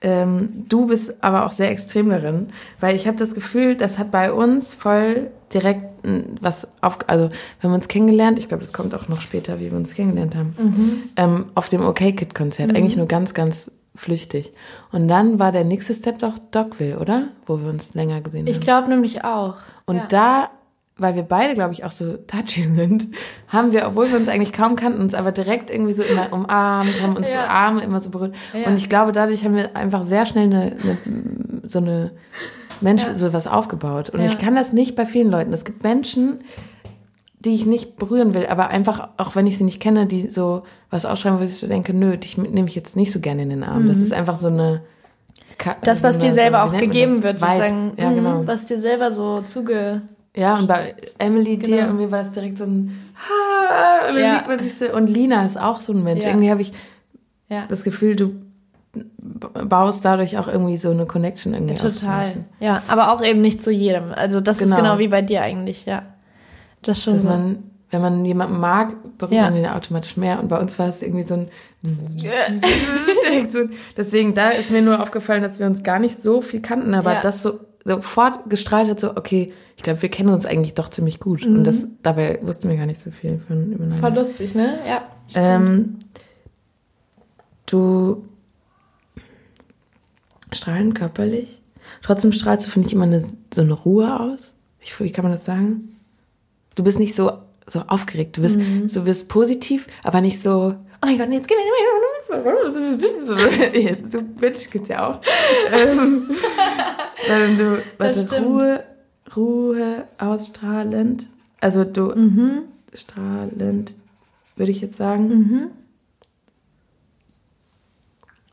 [0.00, 4.10] Ähm, du bist aber auch sehr extrem darin, weil ich habe das Gefühl, das hat
[4.10, 5.84] bei uns voll direkt
[6.40, 9.70] was auf, also wir haben uns kennengelernt, ich glaube, das kommt auch noch später, wie
[9.70, 11.02] wir uns kennengelernt haben, mhm.
[11.16, 12.76] ähm, auf dem OK Kid Konzert, mhm.
[12.76, 14.52] eigentlich nur ganz, ganz flüchtig.
[14.92, 17.28] Und dann war der nächste Step doch Dogville, oder?
[17.46, 18.52] Wo wir uns länger gesehen haben.
[18.52, 19.56] Ich glaube nämlich auch.
[19.86, 20.06] Und ja.
[20.08, 20.50] da,
[20.96, 23.08] weil wir beide, glaube ich, auch so touchy sind,
[23.48, 27.00] haben wir, obwohl wir uns eigentlich kaum kannten, uns aber direkt irgendwie so immer umarmt,
[27.02, 27.46] haben uns ja.
[27.46, 28.34] Arme immer so berührt.
[28.52, 28.66] Ja.
[28.66, 30.98] Und ich glaube, dadurch haben wir einfach sehr schnell eine, eine
[31.66, 32.12] so eine
[32.80, 34.10] Mensch, so was aufgebaut.
[34.10, 35.52] Und ich kann das nicht bei vielen Leuten.
[35.52, 36.40] Es gibt Menschen,
[37.44, 40.62] die ich nicht berühren will, aber einfach, auch wenn ich sie nicht kenne, die so
[40.90, 43.50] was ausschreiben, wo ich so denke, nö, dich nehme ich jetzt nicht so gerne in
[43.50, 43.84] den Arm.
[43.84, 43.88] Mhm.
[43.88, 44.82] Das ist einfach so eine.
[45.82, 47.92] Das, was so dir selber so, auch gegeben wird, sozusagen.
[47.96, 48.42] Ja, mhm, genau.
[48.46, 50.02] Was dir selber so zuge.
[50.36, 51.76] Ja, und bei Emily, genau.
[51.76, 52.98] dir, irgendwie war das direkt so ein.
[53.16, 54.34] Ha, und dann ja.
[54.34, 54.86] liegt man sich so.
[54.86, 56.24] Und Lina ist auch so ein Mensch.
[56.24, 56.30] Ja.
[56.30, 56.72] Irgendwie habe ich
[57.48, 57.64] ja.
[57.68, 58.34] das Gefühl, du
[59.32, 62.44] baust dadurch auch irgendwie so eine Connection irgendwie Total.
[62.60, 64.12] Ja, aber auch eben nicht zu jedem.
[64.12, 64.70] Also das genau.
[64.70, 66.02] ist genau wie bei dir eigentlich, ja.
[66.84, 69.50] Das schon dass man, wenn man jemanden mag, berührt ja.
[69.50, 70.40] man ihn automatisch mehr.
[70.40, 71.48] Und bei uns war es irgendwie so ein
[73.96, 77.14] Deswegen, da ist mir nur aufgefallen, dass wir uns gar nicht so viel kannten, aber
[77.14, 77.20] ja.
[77.20, 81.20] das so sofort gestrahlt hat, so, okay, ich glaube, wir kennen uns eigentlich doch ziemlich
[81.20, 81.44] gut.
[81.44, 81.58] Mhm.
[81.58, 84.00] Und das, dabei wussten wir gar nicht so viel von übereinander.
[84.00, 84.78] Voll lustig, ne?
[84.88, 85.02] Ja.
[85.34, 85.98] Ähm,
[87.66, 88.24] du
[90.52, 91.60] strahlend körperlich.
[92.02, 94.54] Trotzdem strahlst du, finde ich, immer eine, so eine Ruhe aus.
[94.80, 95.93] Ich, wie kann man das sagen?
[96.74, 97.32] Du bist nicht so,
[97.66, 98.36] so aufgeregt.
[98.36, 98.88] Du bist, mhm.
[98.88, 101.64] so bist positiv, aber nicht so, oh mein Gott, jetzt gehen wir.
[104.10, 105.20] so Bitch gibt's ja auch.
[105.72, 106.28] ähm,
[107.58, 108.84] du, warte, Ruhe,
[109.36, 111.26] Ruhe, ausstrahlend.
[111.60, 112.62] Also du, mhm.
[112.92, 113.94] strahlend,
[114.56, 115.28] würde ich jetzt sagen.
[115.28, 115.70] Mhm.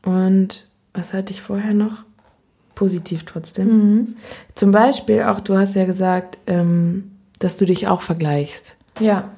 [0.04, 2.04] Und was hatte ich vorher noch?
[2.74, 3.68] Positiv trotzdem.
[3.68, 4.14] Mhm.
[4.54, 7.11] Zum Beispiel auch, du hast ja gesagt, ähm,
[7.42, 8.76] dass du dich auch vergleichst.
[9.00, 9.30] Ja.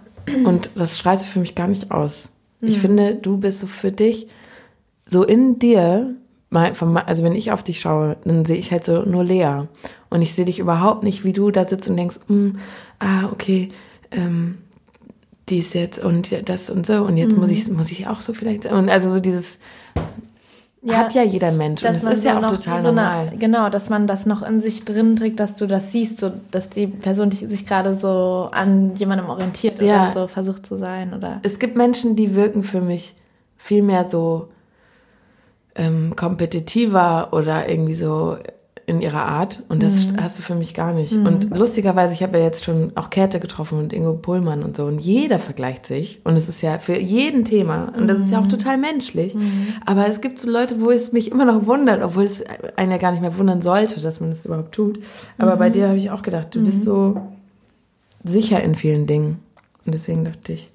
[0.44, 2.30] Und das strahlst du für mich gar nicht aus.
[2.60, 2.68] Mhm.
[2.68, 4.28] Ich finde, du bist so für dich,
[5.06, 6.14] so in dir,
[6.50, 9.64] also wenn ich auf dich schaue, dann sehe ich halt so nur Lea.
[10.10, 12.50] Und ich sehe dich überhaupt nicht, wie du da sitzt und denkst, mm,
[13.00, 13.70] ah, okay,
[14.10, 14.58] ähm,
[15.48, 17.40] die ist jetzt und das und so und jetzt mhm.
[17.40, 19.58] muss ich muss ich auch so vielleicht und also so dieses
[20.85, 23.29] ja, hat ja jeder Mensch und das ist ja auch total so normal.
[23.29, 26.31] Eine, genau, dass man das noch in sich drin trägt, dass du das siehst, so
[26.51, 30.03] dass die Person sich gerade so an jemandem orientiert ja.
[30.03, 31.40] oder so versucht zu sein oder.
[31.42, 33.14] Es gibt Menschen, die wirken für mich
[33.57, 34.49] viel mehr so
[35.75, 38.37] ähm, kompetitiver oder irgendwie so
[38.87, 40.20] in ihrer Art und das mhm.
[40.20, 41.12] hast du für mich gar nicht.
[41.12, 41.27] Mhm.
[41.27, 44.85] Und lustigerweise, ich habe ja jetzt schon auch Käthe getroffen und Ingo Pullmann und so
[44.85, 48.38] und jeder vergleicht sich und es ist ja für jeden Thema und das ist ja
[48.38, 48.51] auch mhm.
[48.51, 49.35] total menschlich.
[49.35, 49.68] Mhm.
[49.87, 52.44] Aber es gibt so Leute, wo es mich immer noch wundert, obwohl es
[52.77, 55.01] einen ja gar nicht mehr wundern sollte, dass man das überhaupt tut.
[55.38, 55.73] Aber bei mhm.
[55.73, 57.20] dir habe ich auch gedacht, du bist so
[58.23, 59.40] sicher in vielen Dingen
[59.87, 60.70] und deswegen dachte ich,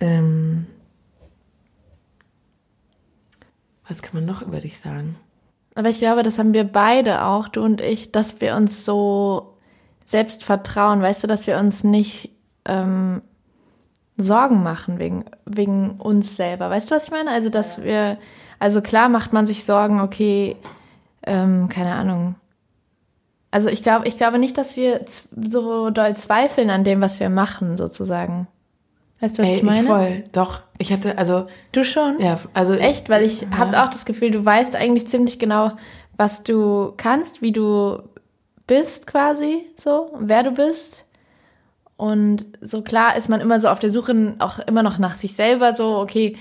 [0.00, 0.66] ähm,
[3.88, 5.16] was kann man noch über dich sagen?
[5.74, 9.56] Aber ich glaube, das haben wir beide auch, du und ich, dass wir uns so
[10.04, 12.30] selbst vertrauen, weißt du, dass wir uns nicht
[12.66, 13.22] ähm,
[14.18, 16.68] Sorgen machen wegen, wegen uns selber.
[16.68, 17.30] Weißt du, was ich meine?
[17.30, 17.84] Also, dass ja.
[17.84, 18.18] wir,
[18.58, 20.56] also klar macht man sich Sorgen, okay,
[21.26, 22.34] ähm, keine Ahnung.
[23.50, 27.28] Also ich glaube, ich glaube nicht, dass wir so doll zweifeln an dem, was wir
[27.28, 28.48] machen, sozusagen.
[29.22, 29.80] Weißt du, was Ey, ich meine?
[29.82, 30.60] Ich voll, doch.
[30.78, 31.46] Ich hatte, also.
[31.70, 32.18] Du schon?
[32.20, 32.74] Ja, also.
[32.74, 33.08] Echt?
[33.08, 33.50] Weil ich ja.
[33.56, 35.72] habe auch das Gefühl, du weißt eigentlich ziemlich genau,
[36.16, 38.02] was du kannst, wie du
[38.66, 41.04] bist quasi, so, wer du bist.
[41.96, 45.34] Und so klar ist man immer so auf der Suche auch immer noch nach sich
[45.34, 46.36] selber, so, okay,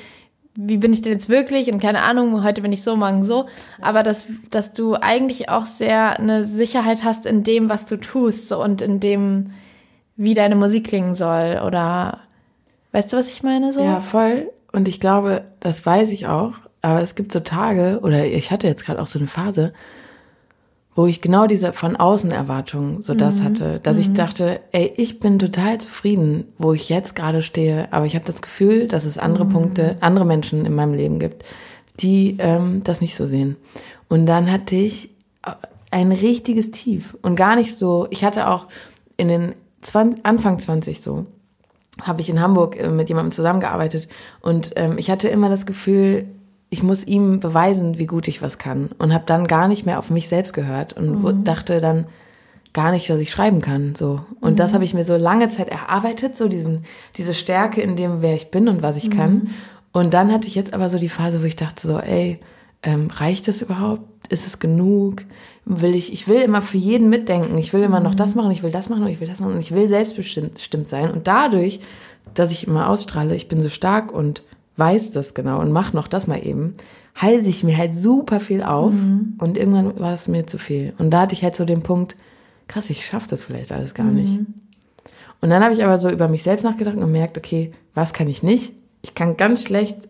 [0.56, 1.72] wie bin ich denn jetzt wirklich?
[1.72, 3.46] Und keine Ahnung, heute bin ich so, morgen so.
[3.80, 8.48] Aber dass, dass du eigentlich auch sehr eine Sicherheit hast in dem, was du tust,
[8.48, 9.52] so, und in dem,
[10.16, 12.22] wie deine Musik klingen soll oder
[12.92, 13.82] Weißt du, was ich meine so?
[13.82, 14.50] Ja, voll.
[14.72, 16.54] Und ich glaube, das weiß ich auch.
[16.82, 19.74] Aber es gibt so Tage, oder ich hatte jetzt gerade auch so eine Phase,
[20.96, 23.44] wo ich genau diese von außen Erwartungen so das mhm.
[23.44, 24.02] hatte, dass mhm.
[24.02, 28.26] ich dachte, ey, ich bin total zufrieden, wo ich jetzt gerade stehe, aber ich habe
[28.26, 29.50] das Gefühl, dass es andere mhm.
[29.50, 31.46] Punkte, andere Menschen in meinem Leben gibt,
[32.00, 33.56] die ähm, das nicht so sehen.
[34.10, 35.12] Und dann hatte ich
[35.92, 38.68] ein richtiges Tief und gar nicht so, ich hatte auch
[39.18, 41.26] in den 20, Anfang 20 so,
[42.02, 44.08] habe ich in Hamburg äh, mit jemandem zusammengearbeitet
[44.42, 46.26] und ähm, ich hatte immer das Gefühl,
[46.70, 50.00] ich muss ihm beweisen, wie gut ich was kann und habe dann gar nicht mehr
[50.00, 51.44] auf mich selbst gehört und mhm.
[51.44, 52.06] dachte dann
[52.74, 54.56] gar nicht, dass ich schreiben kann so und mhm.
[54.56, 56.86] das habe ich mir so lange Zeit erarbeitet, so diesen
[57.18, 59.14] diese Stärke in dem, wer ich bin und was ich mhm.
[59.18, 59.50] kann
[59.92, 62.40] und dann hatte ich jetzt aber so die Phase, wo ich dachte so, ey,
[62.84, 64.04] ähm, reicht das überhaupt?
[64.32, 65.24] Ist es genug?
[65.66, 67.58] will ich, ich will immer für jeden mitdenken.
[67.58, 69.54] Ich will immer noch das machen, ich will das machen und ich will das machen
[69.54, 71.12] und ich will selbstbestimmt sein.
[71.12, 71.80] Und dadurch,
[72.34, 74.44] dass ich immer ausstrahle, ich bin so stark und
[74.78, 76.76] weiß das genau und mach noch das mal eben,
[77.20, 79.36] heile ich mir halt super viel auf mhm.
[79.38, 80.94] und irgendwann war es mir zu viel.
[80.98, 82.16] Und da hatte ich halt so den Punkt,
[82.68, 84.16] krass, ich schaffe das vielleicht alles gar mhm.
[84.16, 84.40] nicht.
[85.42, 88.28] Und dann habe ich aber so über mich selbst nachgedacht und gemerkt, okay, was kann
[88.28, 88.74] ich nicht?
[89.02, 90.08] Ich kann ganz schlecht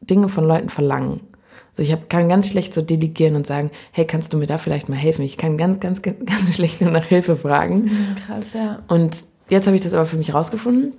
[0.00, 1.20] Dinge von Leuten verlangen.
[1.76, 4.58] So, ich hab, kann ganz schlecht so delegieren und sagen, hey, kannst du mir da
[4.58, 5.22] vielleicht mal helfen?
[5.22, 6.18] Ich kann ganz, ganz, ganz,
[6.54, 7.84] schlecht nur nach Hilfe fragen.
[7.84, 8.82] Mhm, krass, ja.
[8.88, 10.94] Und jetzt habe ich das aber für mich rausgefunden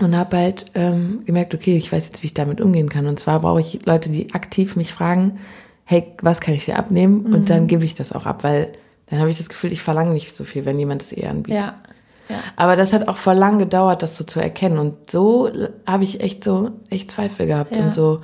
[0.00, 3.06] und habe halt ähm, gemerkt, okay, ich weiß jetzt, wie ich damit umgehen kann.
[3.06, 5.38] Und zwar brauche ich Leute, die aktiv mich fragen,
[5.84, 7.24] hey, was kann ich dir abnehmen?
[7.24, 7.34] Mhm.
[7.34, 8.72] Und dann gebe ich das auch ab, weil
[9.06, 11.60] dann habe ich das Gefühl, ich verlange nicht so viel, wenn jemand es eher anbietet.
[11.60, 11.82] Ja.
[12.28, 12.36] Ja.
[12.56, 14.78] Aber das hat auch voll lang gedauert, das so zu erkennen.
[14.78, 15.50] Und so
[15.86, 17.84] habe ich echt so, echt Zweifel gehabt ja.
[17.84, 18.20] und so,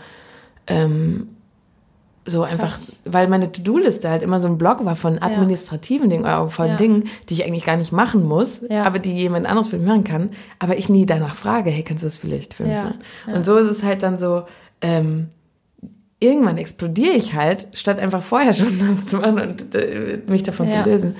[0.66, 1.33] ähm,
[2.26, 6.16] so einfach, weil meine To-Do-Liste halt immer so ein Blog war von administrativen ja.
[6.16, 6.76] Dingen, oder von ja.
[6.76, 8.84] Dingen, die ich eigentlich gar nicht machen muss, ja.
[8.84, 12.02] aber die jemand anderes für mich machen kann, aber ich nie danach frage, hey, kannst
[12.02, 12.98] du das vielleicht für mich machen?
[13.26, 14.44] Und so ist es halt dann so,
[14.80, 15.28] ähm,
[16.18, 20.68] irgendwann explodiere ich halt, statt einfach vorher schon das zu machen und äh, mich davon
[20.68, 21.16] zu lösen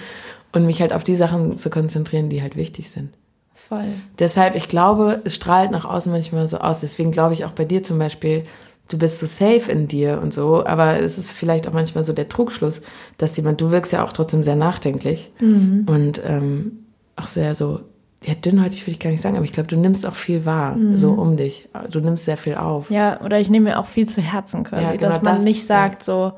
[0.53, 3.11] und mich halt auf die Sachen zu konzentrieren, die halt wichtig sind.
[3.55, 3.85] Voll.
[4.19, 6.81] Deshalb, ich glaube, es strahlt nach außen manchmal so aus.
[6.81, 8.45] Deswegen glaube ich auch bei dir zum Beispiel,
[8.89, 12.13] du bist so safe in dir und so, aber es ist vielleicht auch manchmal so
[12.13, 12.83] der Trugschluss,
[13.19, 15.87] dass jemand, du wirkst ja auch trotzdem sehr nachdenklich Mhm.
[15.89, 16.85] und ähm,
[17.17, 17.81] auch sehr so,
[18.25, 20.77] ja, dünnhäutig würde ich gar nicht sagen, aber ich glaube, du nimmst auch viel wahr,
[20.97, 21.69] so um dich.
[21.91, 22.89] Du nimmst sehr viel auf.
[22.91, 22.97] Mhm.
[22.97, 25.45] Ja, oder ich nehme mir auch viel zu Herzen quasi, Ja, genau dass man das,
[25.45, 26.33] nicht sagt so,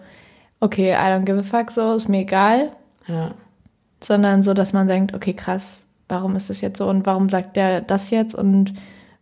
[0.61, 2.71] okay, I don't give a fuck, so, ist mir egal,
[3.07, 3.33] Ja,
[4.03, 7.57] sondern so, dass man denkt, okay, krass, warum ist das jetzt so und warum sagt
[7.57, 8.75] der das jetzt und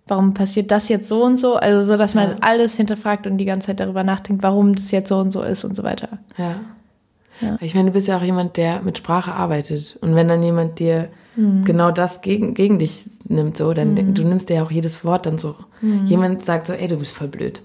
[0.06, 1.54] warum passiert das jetzt so und so?
[1.54, 2.36] Also so, dass man Ja.
[2.40, 5.64] alles hinterfragt und die ganze Zeit darüber nachdenkt, warum das jetzt so und so ist
[5.64, 6.18] und so weiter.
[6.38, 6.56] ja.
[7.40, 7.56] Ja.
[7.60, 9.98] Ich meine, du bist ja auch jemand, der mit Sprache arbeitet.
[10.00, 11.64] Und wenn dann jemand dir Mhm.
[11.64, 15.04] genau das gegen, gegen dich nimmt, so, dann denk- du nimmst dir ja auch jedes
[15.04, 15.56] Wort dann so.
[15.80, 16.06] Mhm.
[16.06, 17.60] Jemand sagt so, ey, du bist voll blöd.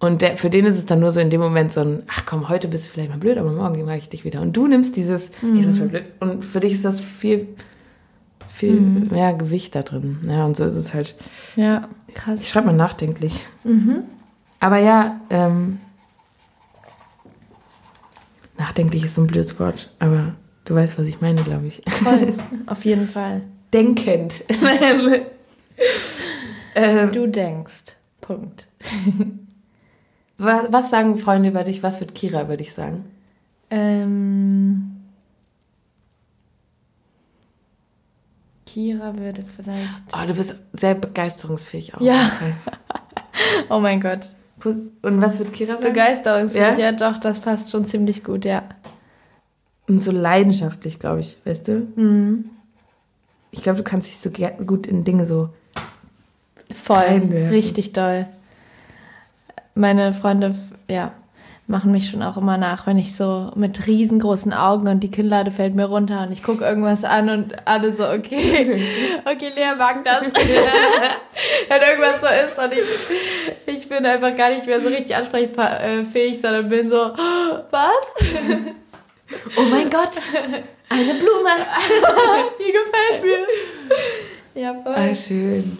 [0.00, 2.24] Und der, für den ist es dann nur so in dem Moment so ein, ach
[2.26, 4.42] komm, heute bist du vielleicht mal blöd, aber morgen mag ich dich wieder.
[4.42, 6.04] Und du nimmst dieses, ey, du bist voll blöd.
[6.20, 7.48] Und für dich ist das viel,
[8.56, 10.18] viel mehr Gewicht da drin.
[10.28, 11.14] Ja, und so ist es halt.
[11.56, 12.48] Ja, Ich krass.
[12.48, 13.40] schreibe mal nachdenklich.
[14.60, 15.78] Aber ja, ähm,
[18.58, 21.82] nachdenklich ist so ein blödes Wort, aber du weißt, was ich meine, glaube ich.
[21.86, 22.34] Voll,
[22.66, 23.42] auf jeden Fall.
[23.72, 24.44] Denkend.
[26.74, 27.96] ähm, Du denkst.
[28.20, 28.66] Punkt.
[30.38, 31.82] was, was sagen Freunde über dich?
[31.82, 33.04] Was wird Kira über dich sagen?
[33.70, 34.95] Ähm,
[38.76, 39.88] Kira würde vielleicht.
[40.12, 42.00] Oh, du bist sehr begeisterungsfähig auch.
[42.02, 42.30] Ja.
[43.70, 44.20] Oh mein Gott.
[44.64, 45.84] Und was wird Kira sagen?
[45.84, 46.90] Begeisterungsfähig, Ja?
[46.90, 46.92] ja?
[46.92, 48.64] doch, das passt schon ziemlich gut, ja.
[49.88, 51.72] Und so leidenschaftlich, glaube ich, weißt du?
[51.96, 52.50] Mhm.
[53.50, 54.30] Ich glaube, du kannst dich so
[54.66, 55.50] gut in Dinge so.
[56.74, 57.48] Voll, Reinwerfen.
[57.54, 58.26] richtig doll.
[59.74, 60.54] Meine Freunde,
[60.88, 61.12] ja,
[61.68, 65.50] machen mich schon auch immer nach, wenn ich so mit riesengroßen Augen und die Kinnlade
[65.50, 68.80] fällt mir runter und ich gucke irgendwas an und alle so, okay,
[69.24, 70.22] okay, Lea mag das.
[71.68, 76.40] wenn irgendwas so ist und ich, ich bin einfach gar nicht mehr so richtig ansprechfähig,
[76.40, 76.96] sondern bin so,
[77.70, 78.14] was?
[79.56, 80.12] Oh mein Gott,
[80.88, 81.50] eine Blume.
[82.60, 84.62] Die gefällt mir.
[84.62, 84.94] Ja, voll.
[84.94, 85.78] Ah, schön.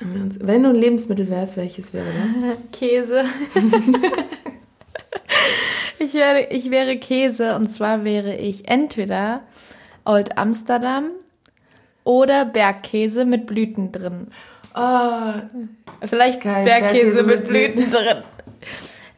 [0.00, 2.58] Wenn du ein Lebensmittel wärst, welches wäre das?
[2.72, 3.24] Käse.
[5.98, 9.42] Ich, wäre, ich wäre Käse und zwar wäre ich entweder
[10.04, 11.10] Old Amsterdam
[12.04, 14.28] oder Bergkäse mit Blüten drin.
[14.74, 15.32] Oh,
[16.02, 18.22] Vielleicht Geil, Bergkäse, Bergkäse mit mit Blüten drin.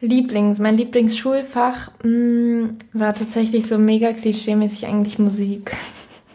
[0.01, 5.71] Lieblings, mein Lieblingsschulfach mh, war tatsächlich so mega klischeemäßig eigentlich Musik.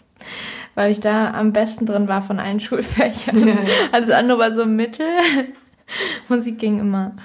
[0.75, 3.59] Weil ich da am besten drin war von allen Schulfächern.
[3.92, 5.07] Alles andere war so mittel.
[6.29, 7.16] Musik ging immer.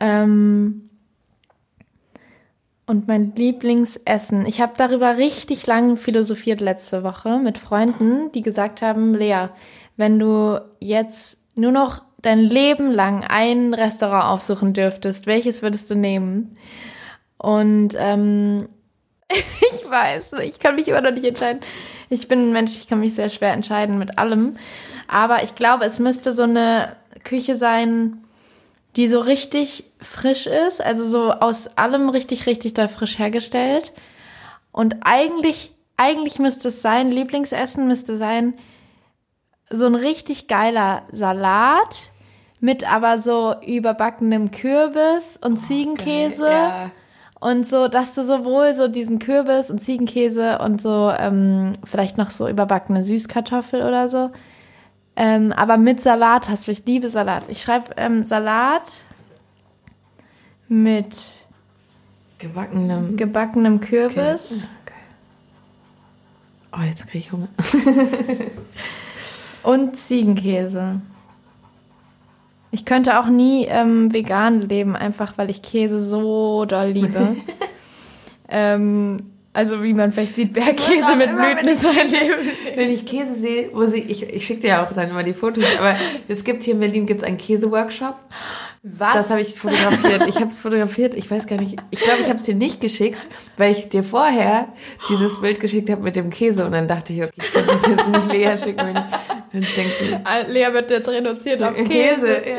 [0.00, 0.85] Ähm,
[2.86, 4.46] und mein Lieblingsessen.
[4.46, 9.48] Ich habe darüber richtig lang philosophiert letzte Woche mit Freunden, die gesagt haben, Lea,
[9.96, 15.94] wenn du jetzt nur noch dein Leben lang ein Restaurant aufsuchen dürftest, welches würdest du
[15.94, 16.56] nehmen?
[17.38, 18.68] Und ähm,
[19.30, 21.60] ich weiß, ich kann mich immer noch nicht entscheiden.
[22.08, 24.56] Ich bin ein Mensch, ich kann mich sehr schwer entscheiden mit allem.
[25.08, 28.25] Aber ich glaube, es müsste so eine Küche sein,
[28.96, 33.92] die so richtig frisch ist, also so aus allem richtig, richtig da frisch hergestellt.
[34.72, 38.54] Und eigentlich, eigentlich müsste es sein, Lieblingsessen müsste sein,
[39.70, 42.10] so ein richtig geiler Salat
[42.60, 46.48] mit aber so überbackenem Kürbis und Ziegenkäse.
[46.48, 46.90] Ja.
[47.38, 52.30] Und so, dass du sowohl so diesen Kürbis und Ziegenkäse und so ähm, vielleicht noch
[52.30, 54.30] so überbackene Süßkartoffel oder so.
[55.16, 56.72] Ähm, aber mit Salat hast du.
[56.72, 57.48] Ich liebe Salat.
[57.48, 58.82] Ich schreibe ähm, Salat
[60.68, 61.16] mit
[62.38, 63.16] Gebackenem.
[63.16, 64.68] gebackenem Kürbis.
[64.82, 64.94] Okay.
[66.72, 67.48] Oh, jetzt kriege ich Hunger.
[69.62, 71.00] Und Ziegenkäse.
[72.70, 77.36] Ich könnte auch nie ähm, vegan leben, einfach weil ich Käse so doll liebe.
[78.50, 82.50] ähm, also wie man vielleicht sieht, Bergkäse mit Blüten ist mein Leben.
[82.74, 85.32] Wenn ich Käse sehe, muss ich, ich, ich schicke dir ja auch dann immer die
[85.32, 85.96] Fotos, aber
[86.28, 88.20] es gibt hier in Berlin gibt's einen Käseworkshop.
[88.82, 89.14] Was?
[89.14, 90.28] Das habe ich fotografiert.
[90.28, 91.14] Ich habe es fotografiert.
[91.14, 91.76] Ich weiß gar nicht.
[91.90, 93.18] Ich glaube, ich habe es dir nicht geschickt,
[93.56, 94.68] weil ich dir vorher
[95.08, 97.80] dieses Bild geschickt habe mit dem Käse und dann dachte ich, okay, ich kann das
[97.88, 99.04] jetzt nicht Lea schicken, wenn
[99.52, 101.88] wenn ich denke, Ah, Lea wird jetzt reduziert auf Käse.
[101.88, 102.42] Käse.
[102.46, 102.56] Ja.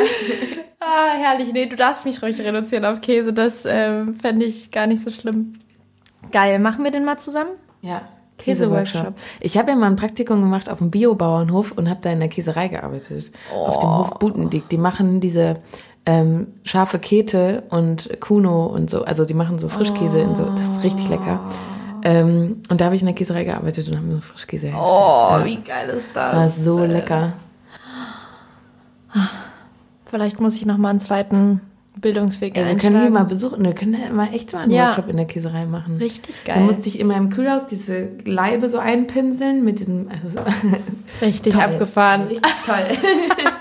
[0.79, 1.53] Ah, herrlich.
[1.53, 3.33] Nee, du darfst mich ruhig reduzieren auf Käse.
[3.33, 5.53] Das ähm, fände ich gar nicht so schlimm.
[6.31, 6.59] Geil.
[6.59, 7.51] Machen wir den mal zusammen?
[7.81, 8.01] Ja.
[8.37, 9.15] Käseworkshop.
[9.39, 12.29] Ich habe ja mal ein Praktikum gemacht auf dem Biobauernhof und habe da in der
[12.29, 13.31] Käserei gearbeitet.
[13.51, 14.69] Auf dem Hof Butendick.
[14.69, 15.57] Die machen diese
[16.05, 19.03] ähm, scharfe Kete und Kuno und so.
[19.05, 20.45] Also die machen so Frischkäse und so.
[20.45, 21.39] Das ist richtig lecker.
[22.03, 24.93] Ähm, und da habe ich in der Käserei gearbeitet und haben so Frischkäse hergestellt.
[24.95, 25.45] Oh, Ja.
[25.45, 26.35] wie geil ist das?
[26.35, 27.33] War so lecker.
[30.05, 31.61] Vielleicht muss ich noch mal einen zweiten
[32.01, 32.93] Bildungsweg Ja, wir einschlagen.
[32.95, 33.63] können die mal besuchen.
[33.65, 34.87] Wir können ja mal echt mal einen Ja.
[34.89, 35.97] Workshop in der Käserei machen.
[35.97, 36.63] Richtig Da geil.
[36.63, 40.09] musste ich immer im Kühlhaus diese Leibe so einpinseln mit diesem.
[40.09, 40.39] Also,
[41.21, 41.63] Richtig Toll.
[41.63, 42.27] abgefahren.
[42.27, 42.75] richtig toll.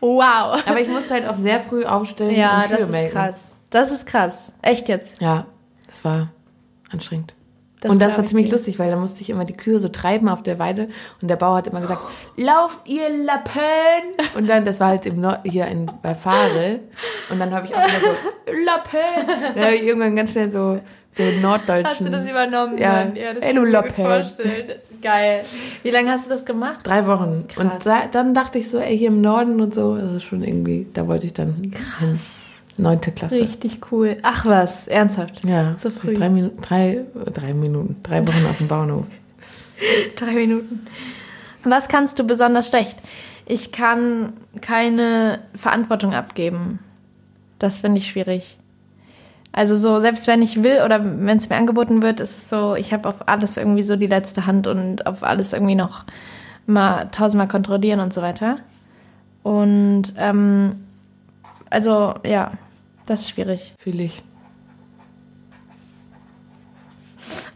[0.00, 0.62] Wow.
[0.66, 2.36] Aber ich musste halt auch sehr früh aufstellen.
[2.36, 3.12] Ja, das ist melken.
[3.12, 3.58] krass.
[3.70, 4.54] Das ist krass.
[4.62, 5.20] Echt jetzt.
[5.20, 5.46] Ja,
[5.88, 6.30] das war
[6.90, 7.34] anstrengend.
[7.84, 8.52] Das und das war ich ziemlich dir.
[8.52, 10.88] lustig, weil da musste ich immer die Kühe so treiben auf der Weide
[11.20, 12.00] und der Bauer hat immer gesagt,
[12.38, 13.60] lauft ihr Lappen!
[14.34, 16.80] Und dann, das war halt im Nord hier in, bei Fahre
[17.28, 19.54] und dann habe ich auch immer so, Lappen!
[19.54, 20.80] Dann habe ich irgendwann ganz schnell so,
[21.10, 21.84] so norddeutschen.
[21.84, 22.78] Hast du das übernommen?
[22.78, 23.06] Ja.
[23.14, 23.94] Ja das Ey, kann du Lappen.
[23.94, 24.72] vorstellen.
[25.02, 25.44] Geil.
[25.82, 26.78] Wie lange hast du das gemacht?
[26.84, 27.44] Drei Wochen.
[27.48, 27.64] Krass.
[27.64, 30.42] Und da, dann dachte ich so, ey, hier im Norden und so, das ist schon
[30.42, 32.18] irgendwie, da wollte ich dann hin.
[32.76, 33.40] Neunte Klasse.
[33.40, 34.16] Richtig cool.
[34.22, 35.44] Ach was, ernsthaft.
[35.44, 36.14] Ja, So früh.
[36.14, 39.06] Drei, Minuten, drei, drei Minuten, drei Wochen auf dem Bauernhof.
[40.16, 40.86] Drei Minuten.
[41.64, 42.96] Was kannst du besonders schlecht?
[43.46, 46.78] Ich kann keine Verantwortung abgeben.
[47.58, 48.58] Das finde ich schwierig.
[49.52, 52.74] Also so, selbst wenn ich will oder wenn es mir angeboten wird, ist es so,
[52.74, 56.04] ich habe auf alles irgendwie so die letzte Hand und auf alles irgendwie noch
[56.66, 58.58] mal tausendmal kontrollieren und so weiter.
[59.42, 60.84] Und ähm,
[61.70, 62.52] also ja,
[63.06, 63.74] das ist schwierig.
[63.78, 64.22] Fühle ich.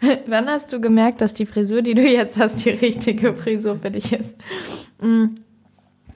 [0.27, 3.91] Wann hast du gemerkt, dass die Frisur, die du jetzt hast, die richtige Frisur für
[3.91, 4.35] dich ist?
[5.01, 5.37] Mm.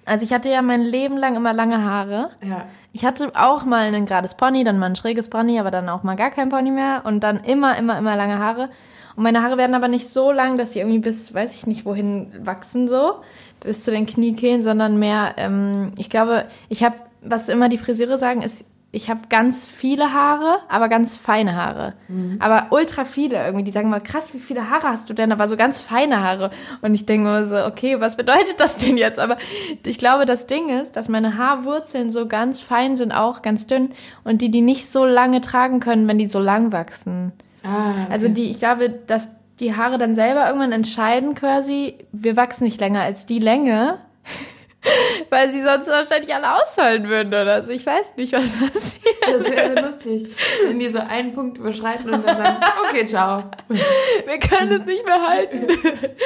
[0.05, 2.31] Also ich hatte ja mein Leben lang immer lange Haare.
[2.45, 2.67] Ja.
[2.93, 6.03] Ich hatte auch mal ein gerades Pony, dann mal ein schräges Pony, aber dann auch
[6.03, 8.69] mal gar kein Pony mehr und dann immer, immer, immer lange Haare.
[9.15, 11.85] Und meine Haare werden aber nicht so lang, dass sie irgendwie bis, weiß ich nicht,
[11.85, 13.21] wohin wachsen so,
[13.61, 18.19] bis zu den Kniekehlen, sondern mehr, ähm, ich glaube, ich habe, was immer die Friseure
[18.19, 18.65] sagen, ist,
[18.95, 21.95] ich habe ganz viele Haare, aber ganz feine Haare.
[22.41, 23.65] Aber ultra viele irgendwie.
[23.65, 25.33] Die sagen mal, krass, wie viele Haare hast du denn?
[25.33, 26.51] Aber so ganz feine Haare.
[26.83, 29.19] Und ich denke mir so, okay, was bedeutet das denn jetzt?
[29.19, 29.39] Aber
[29.87, 33.93] ich glaube, das Ding ist, dass meine Haarwurzeln so ganz fein sind, auch ganz dünn.
[34.25, 37.33] Und die, die nicht so lange tragen können, wenn die so lang wachsen.
[37.63, 38.07] Ah, okay.
[38.11, 42.81] Also die, ich glaube, dass die Haare dann selber irgendwann entscheiden quasi, wir wachsen nicht
[42.81, 44.01] länger als die Länge,
[45.31, 47.71] weil sie sonst wahrscheinlich alle ausfallen würden oder so.
[47.71, 49.17] Ich weiß nicht, was passiert.
[49.21, 52.57] das wäre so lustig, wenn die so einen Punkt überschreiten und dann sagen,
[52.89, 53.45] okay, ciao.
[53.69, 55.67] Wir können es nicht mehr halten.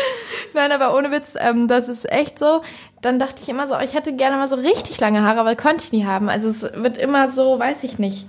[0.54, 2.62] Nein, aber ohne Witz, ähm, das ist echt so.
[3.02, 5.84] Dann dachte ich immer so, ich hätte gerne mal so richtig lange Haare, aber konnte
[5.84, 6.28] ich nie haben.
[6.28, 8.26] Also es wird immer so, weiß ich nicht.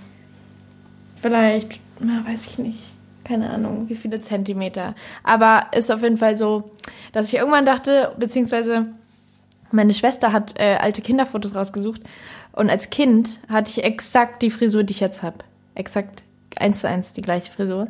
[1.16, 2.80] Vielleicht, na, weiß ich nicht.
[3.24, 4.94] Keine Ahnung, wie viele Zentimeter.
[5.22, 6.70] Aber ist auf jeden Fall so,
[7.12, 8.86] dass ich irgendwann dachte, beziehungsweise
[9.70, 12.02] meine Schwester hat äh, alte Kinderfotos rausgesucht
[12.52, 15.38] und als Kind hatte ich exakt die Frisur, die ich jetzt habe.
[15.74, 16.22] Exakt
[16.56, 17.88] eins zu eins die gleiche Frisur.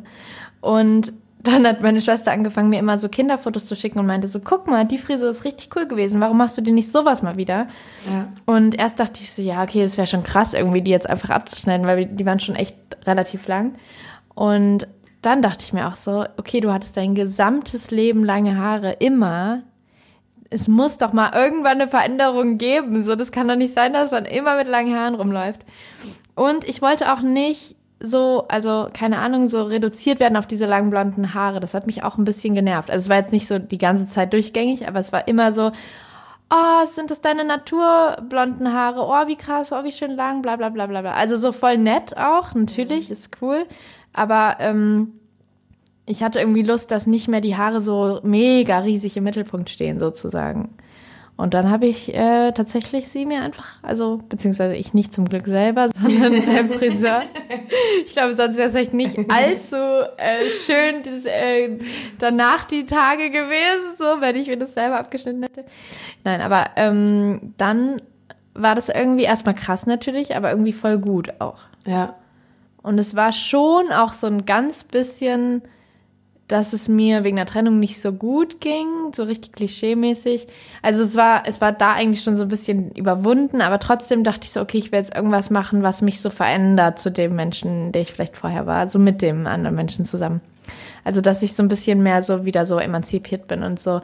[0.61, 4.39] Und dann hat meine Schwester angefangen, mir immer so Kinderfotos zu schicken und meinte so,
[4.41, 6.19] guck mal, die Frisur ist richtig cool gewesen.
[6.19, 7.67] Warum machst du dir nicht sowas mal wieder?
[8.11, 8.27] Ja.
[8.45, 11.29] Und erst dachte ich so, ja, okay, es wäre schon krass, irgendwie die jetzt einfach
[11.29, 12.75] abzuschneiden, weil die waren schon echt
[13.05, 13.75] relativ lang.
[14.35, 14.87] Und
[15.21, 19.63] dann dachte ich mir auch so, okay, du hattest dein gesamtes Leben lange Haare, immer.
[20.49, 23.03] Es muss doch mal irgendwann eine Veränderung geben.
[23.03, 25.61] So, das kann doch nicht sein, dass man immer mit langen Haaren rumläuft.
[26.35, 30.89] Und ich wollte auch nicht so, also keine Ahnung, so reduziert werden auf diese langen
[30.89, 31.59] blonden Haare.
[31.59, 32.89] Das hat mich auch ein bisschen genervt.
[32.89, 35.71] Also es war jetzt nicht so die ganze Zeit durchgängig, aber es war immer so,
[36.49, 39.01] oh, sind das deine naturblonden Haare?
[39.01, 41.13] Oh, wie krass, oh, wie schön lang, bla bla bla bla bla.
[41.13, 43.65] Also so voll nett auch, natürlich, ist cool.
[44.13, 45.18] Aber ähm,
[46.09, 49.99] ich hatte irgendwie Lust, dass nicht mehr die Haare so mega riesig im Mittelpunkt stehen,
[49.99, 50.69] sozusagen.
[51.37, 55.45] Und dann habe ich äh, tatsächlich sie mir einfach, also beziehungsweise ich nicht zum Glück
[55.45, 57.21] selber, sondern der Friseur.
[58.05, 59.75] Ich glaube, sonst wäre es echt nicht allzu
[60.17, 61.77] äh, schön das, äh,
[62.17, 65.63] danach die Tage gewesen, so wenn ich mir das selber abgeschnitten hätte.
[66.23, 68.01] Nein, aber ähm, dann
[68.55, 71.59] war das irgendwie erstmal krass natürlich, aber irgendwie voll gut auch.
[71.85, 72.15] Ja.
[72.81, 75.61] Und es war schon auch so ein ganz bisschen,
[76.49, 80.47] dass es mir wegen der Trennung nicht so gut ging, so richtig klischeemäßig.
[80.81, 84.45] Also es war, es war da eigentlich schon so ein bisschen überwunden, aber trotzdem dachte
[84.45, 87.91] ich so, okay, ich will jetzt irgendwas machen, was mich so verändert zu dem Menschen,
[87.91, 90.41] der ich vielleicht vorher war, so mit dem anderen Menschen zusammen.
[91.03, 94.01] Also dass ich so ein bisschen mehr so wieder so emanzipiert bin und so,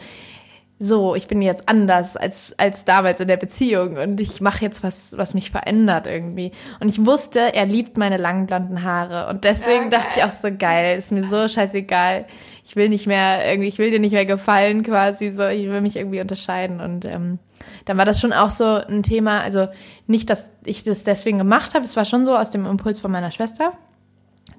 [0.78, 4.84] so, ich bin jetzt anders als, als damals in der Beziehung und ich mache jetzt
[4.84, 6.52] was, was mich verändert irgendwie.
[6.82, 10.30] Und ich wusste, er liebt meine langen blonden Haare und deswegen Ja, dachte ich auch
[10.30, 12.26] so geil, ist mir so scheißegal.
[12.66, 15.80] Ich will nicht mehr irgendwie, ich will dir nicht mehr gefallen quasi so, ich will
[15.80, 17.40] mich irgendwie unterscheiden und ähm,
[17.86, 19.68] dann war das schon auch so ein Thema, also
[20.08, 23.12] nicht, dass ich das deswegen gemacht habe, es war schon so aus dem Impuls von
[23.12, 23.74] meiner Schwester.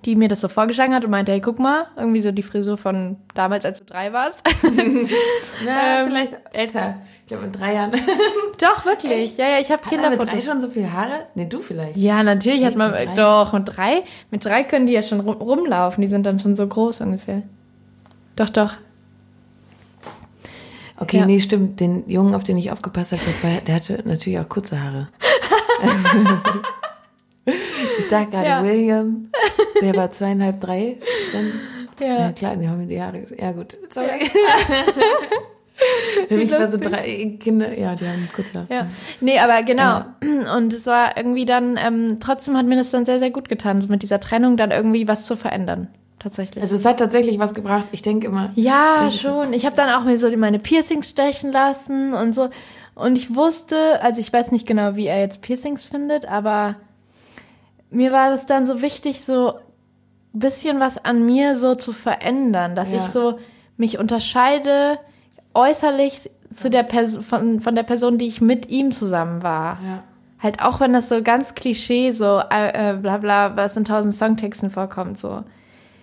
[0.05, 2.77] Die mir das so vorgeschlagen hat und meinte, hey, guck mal, irgendwie so die Frisur
[2.77, 4.43] von damals, als du drei warst.
[4.63, 4.73] Na,
[6.01, 6.97] ähm, vielleicht älter.
[7.23, 7.91] Ich glaube, in drei Jahren.
[8.61, 9.37] Doch, wirklich.
[9.37, 10.27] Ja, ja, ich habe Kinderfotos.
[10.27, 11.27] Mit drei schon so viele Haare?
[11.35, 11.97] Nee, du vielleicht.
[11.97, 14.05] Ja, natürlich Echt, hat man, mit doch, mit drei.
[14.31, 16.03] Mit drei können die ja schon rumlaufen.
[16.03, 17.43] Die sind dann schon so groß ungefähr.
[18.37, 18.75] Doch, doch.
[20.99, 21.27] Okay, ja.
[21.27, 21.81] nee, stimmt.
[21.81, 25.09] Den Jungen, auf den ich aufgepasst habe, das war, der hatte natürlich auch kurze Haare.
[27.99, 28.63] ich dachte gerade, ja.
[28.63, 29.31] William,
[29.81, 30.97] der war zweieinhalb, drei.
[31.33, 31.53] Dann,
[32.01, 32.21] ja.
[32.21, 33.27] ja klar, die haben mir die Haare.
[33.39, 33.77] Ja, gut.
[33.91, 34.09] Sorry.
[34.09, 34.85] Ja.
[36.29, 38.67] Für mich war so drei Kinder, ja, die haben kurz Haare.
[38.71, 38.87] Ja.
[39.21, 39.83] Nee, aber genau.
[39.83, 40.17] Ja.
[40.57, 43.85] Und es war irgendwie dann, ähm, trotzdem hat mir das dann sehr, sehr gut getan,
[43.89, 46.63] mit dieser Trennung dann irgendwie was zu verändern tatsächlich.
[46.63, 47.87] Also es hat tatsächlich was gebracht.
[47.93, 48.51] Ich denke immer.
[48.55, 49.53] Ja, schon.
[49.53, 52.49] Ich habe dann auch mir so meine Piercings stechen lassen und so.
[52.95, 56.77] Und ich wusste, also ich weiß nicht genau, wie er jetzt Piercings findet, aber
[57.91, 59.55] mir war das dann so wichtig, so
[60.39, 62.99] bisschen was an mir so zu verändern, dass ja.
[62.99, 63.39] ich so
[63.77, 64.99] mich unterscheide
[65.55, 69.79] äußerlich zu der Person von, von der Person, die ich mit ihm zusammen war.
[69.85, 70.03] Ja.
[70.39, 74.15] Halt auch wenn das so ganz Klischee so äh, äh, bla bla, was in tausend
[74.15, 75.43] Songtexten vorkommt, so.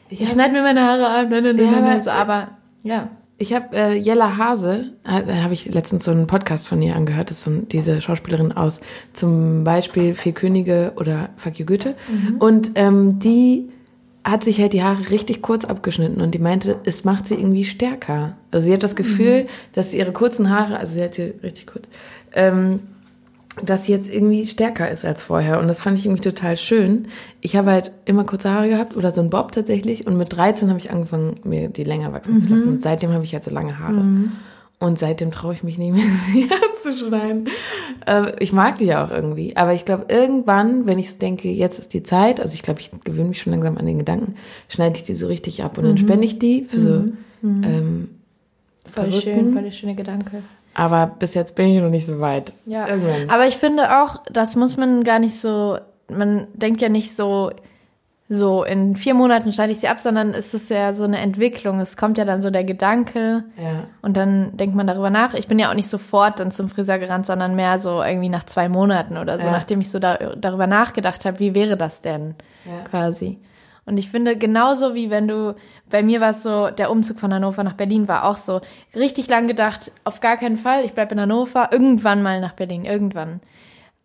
[0.10, 2.50] Ich, ich schneide mir meine Haare ab, nein, nein, nein, nein, so, aber
[2.84, 3.10] ja.
[3.38, 7.30] Ich habe äh, Jella Hase, äh, habe ich letztens so einen Podcast von ihr angehört,
[7.30, 8.80] das ist so diese Schauspielerin aus
[9.14, 11.96] zum Beispiel Vier Könige oder Fuck you Goethe.
[12.10, 12.38] Mhm.
[12.38, 13.70] Und ähm, die
[14.24, 17.66] hat sich halt die Haare richtig kurz abgeschnitten und die meinte, es macht sie irgendwie
[17.66, 18.38] stärker.
[18.52, 19.48] Also sie hat das Gefühl, mhm.
[19.74, 21.88] dass sie ihre kurzen Haare, also sie hat sie richtig kurz,
[22.34, 22.80] ähm,
[23.62, 25.60] dass sie jetzt irgendwie stärker ist als vorher.
[25.60, 27.08] Und das fand ich irgendwie total schön.
[27.42, 30.08] Ich habe halt immer kurze Haare gehabt oder so ein Bob tatsächlich.
[30.08, 32.40] Und mit 13 habe ich angefangen, mir die länger wachsen mhm.
[32.40, 32.68] zu lassen.
[32.70, 33.94] Und seitdem habe ich halt so lange Haare.
[33.94, 34.32] Mhm.
[34.84, 36.04] Und seitdem traue ich mich nicht mehr,
[36.34, 37.48] sie abzuschneiden.
[38.06, 39.56] Äh, ich mag die ja auch irgendwie.
[39.56, 42.82] Aber ich glaube, irgendwann, wenn ich so denke, jetzt ist die Zeit, also ich glaube,
[42.82, 44.36] ich gewöhne mich schon langsam an den Gedanken,
[44.68, 46.00] schneide ich die so richtig ab und dann mhm.
[46.00, 47.18] spende ich die für so mhm.
[47.42, 47.64] Mhm.
[47.64, 48.10] ähm,
[48.86, 49.22] Voll Verrückten.
[49.22, 50.44] schön, voll der schöne Gedanke.
[50.74, 52.52] Aber bis jetzt bin ich noch nicht so weit.
[52.66, 52.90] Ja.
[52.90, 53.30] Irgendwann.
[53.30, 55.78] Aber ich finde auch, das muss man gar nicht so,
[56.10, 57.52] man denkt ja nicht so,
[58.34, 61.80] so in vier Monaten schneide ich sie ab, sondern es ist ja so eine Entwicklung.
[61.80, 63.86] Es kommt ja dann so der Gedanke ja.
[64.02, 65.34] und dann denkt man darüber nach.
[65.34, 68.44] Ich bin ja auch nicht sofort dann zum Friseur gerannt, sondern mehr so irgendwie nach
[68.44, 69.52] zwei Monaten oder so, ja.
[69.52, 72.84] nachdem ich so da, darüber nachgedacht habe, wie wäre das denn ja.
[72.90, 73.40] quasi.
[73.86, 75.56] Und ich finde, genauso wie wenn du,
[75.90, 78.62] bei mir war es so, der Umzug von Hannover nach Berlin war auch so,
[78.96, 82.86] richtig lang gedacht, auf gar keinen Fall, ich bleibe in Hannover, irgendwann mal nach Berlin,
[82.86, 83.42] irgendwann.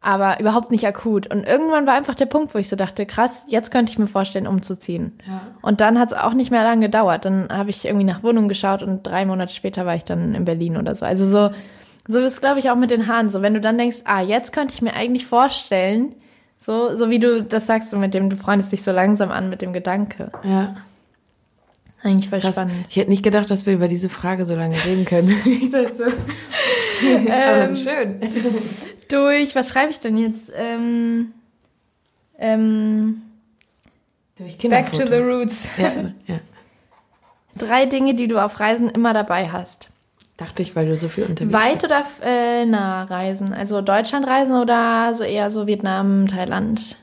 [0.01, 1.27] Aber überhaupt nicht akut.
[1.27, 4.07] Und irgendwann war einfach der Punkt, wo ich so dachte, krass, jetzt könnte ich mir
[4.07, 5.19] vorstellen, umzuziehen.
[5.27, 5.41] Ja.
[5.61, 7.25] Und dann hat es auch nicht mehr lange gedauert.
[7.25, 10.45] Dann habe ich irgendwie nach Wohnungen geschaut und drei Monate später war ich dann in
[10.45, 11.05] Berlin oder so.
[11.05, 11.51] Also so,
[12.07, 13.43] so ist glaube ich auch mit den Haaren so.
[13.43, 16.15] Wenn du dann denkst, ah, jetzt könnte ich mir eigentlich vorstellen,
[16.61, 19.63] so, so wie du das sagst, mit dem du freundest dich so langsam an mit
[19.63, 20.31] dem Gedanke.
[20.45, 20.77] Ja.
[22.03, 22.55] Eigentlich voll Krass.
[22.55, 22.87] spannend.
[22.89, 25.29] Ich hätte nicht gedacht, dass wir über diese Frage so lange reden können.
[25.45, 26.05] ich so.
[27.29, 28.21] ähm, schön.
[29.09, 30.53] Durch, was schreibe ich denn jetzt?
[30.55, 31.33] Ähm,
[32.39, 33.23] ähm,
[34.37, 35.67] durch Back to the Roots.
[35.77, 35.93] Ja,
[36.27, 36.41] ja.
[37.57, 39.89] Drei Dinge, die du auf Reisen immer dabei hast.
[40.37, 41.85] Dachte ich, weil du so viel unterwegs Weit bist.
[41.87, 43.53] oder äh, nah reisen?
[43.53, 46.97] Also Deutschland reisen oder so eher so Vietnam, Thailand?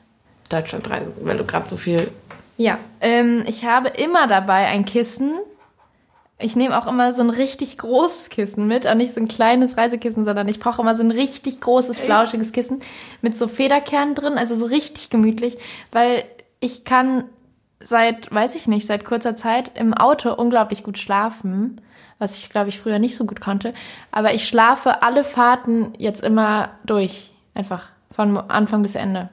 [0.48, 2.10] Deutschland reisen, weil du gerade so viel.
[2.56, 5.34] Ja, ähm, ich habe immer dabei ein Kissen.
[6.38, 9.76] Ich nehme auch immer so ein richtig großes Kissen mit, auch nicht so ein kleines
[9.76, 12.80] Reisekissen, sondern ich brauche immer so ein richtig großes, flauschiges Kissen
[13.22, 15.56] mit so Federkernen drin, also so richtig gemütlich,
[15.92, 16.24] weil
[16.60, 17.24] ich kann
[17.80, 21.80] seit, weiß ich nicht, seit kurzer Zeit im Auto unglaublich gut schlafen
[22.18, 23.74] was ich, glaube ich, früher nicht so gut konnte.
[24.10, 27.32] Aber ich schlafe alle Fahrten jetzt immer durch.
[27.54, 29.28] Einfach von Anfang bis Ende.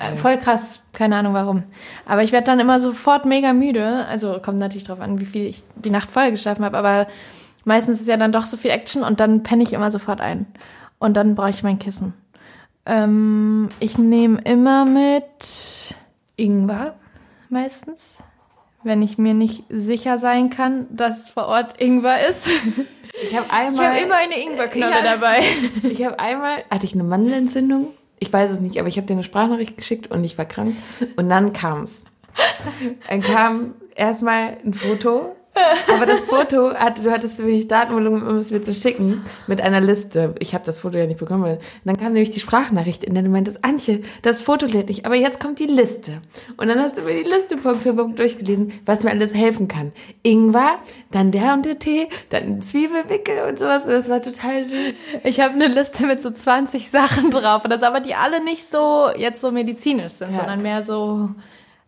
[0.00, 1.62] Äh, voll krass, keine Ahnung warum.
[2.06, 4.06] Aber ich werde dann immer sofort mega müde.
[4.06, 6.76] Also kommt natürlich drauf an, wie viel ich die Nacht vorher geschlafen habe.
[6.76, 7.06] Aber
[7.64, 10.46] meistens ist ja dann doch so viel Action und dann penne ich immer sofort ein.
[10.98, 12.14] Und dann brauche ich mein Kissen.
[12.86, 15.94] Ähm, ich nehme immer mit
[16.36, 16.94] Ingwer
[17.48, 18.18] meistens
[18.86, 22.48] wenn ich mir nicht sicher sein kann, dass vor Ort Ingwer ist.
[23.22, 23.72] Ich habe einmal.
[23.72, 25.38] Ich habe immer eine Ingwerknolle ja, dabei.
[25.82, 27.88] Ich habe einmal, hatte ich eine Mandelentzündung.
[28.18, 30.74] Ich weiß es nicht, aber ich habe dir eine Sprachnachricht geschickt und ich war krank.
[31.16, 32.04] Und dann kam es.
[33.08, 35.35] Dann kam erstmal ein Foto
[35.92, 39.80] aber das Foto, hat, du hattest wenig Datenvolumen, um es mir zu schicken, mit einer
[39.80, 40.34] Liste.
[40.38, 41.52] Ich habe das Foto ja nicht bekommen.
[41.52, 45.06] Und dann kam nämlich die Sprachnachricht, in der du meintest, Antje, das Foto lädt nicht,
[45.06, 46.20] aber jetzt kommt die Liste.
[46.56, 49.68] Und dann hast du mir die Liste Punkt für Punkt durchgelesen, was mir alles helfen
[49.68, 49.92] kann.
[50.22, 50.78] Ingwer,
[51.10, 53.84] dann der und der Tee, dann Zwiebelwickel und sowas.
[53.86, 54.94] Das war total süß.
[55.24, 57.64] Ich habe eine Liste mit so 20 Sachen drauf.
[57.64, 60.38] Und das aber die alle nicht so jetzt so medizinisch sind, ja.
[60.38, 61.30] sondern mehr so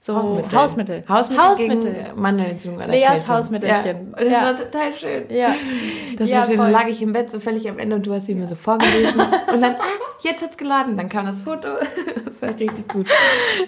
[0.01, 0.59] So Hausmittel.
[0.59, 1.05] Hausmittel.
[1.09, 1.93] Hausmittel, Hausmittel.
[1.93, 3.29] gegen Mandelentzündung oder Leas.
[3.29, 4.15] Hausmittelchen.
[4.17, 4.17] Ja.
[4.25, 4.43] Das Ja.
[4.43, 5.25] war total schön.
[5.29, 5.55] Ja.
[6.17, 6.57] Das Ja, war schön.
[6.57, 6.65] voll.
[6.67, 8.55] Dann lag ich im Bett so völlig am Ende und du hast sie mir so
[8.55, 9.21] vorgelesen.
[9.53, 9.85] und dann, ah,
[10.21, 10.97] jetzt hat's geladen.
[10.97, 11.69] Dann kam das Foto.
[12.25, 13.09] Das war richtig gut.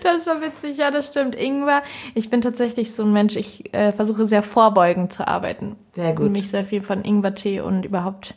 [0.04, 1.34] Das war witzig, ja, das stimmt.
[1.34, 1.82] Ingwer.
[2.14, 5.74] Ich bin tatsächlich so ein Mensch, ich äh, versuche sehr vorbeugend zu arbeiten.
[5.96, 6.26] Sehr gut.
[6.26, 8.34] Und mich sehr viel von Ingwertee und überhaupt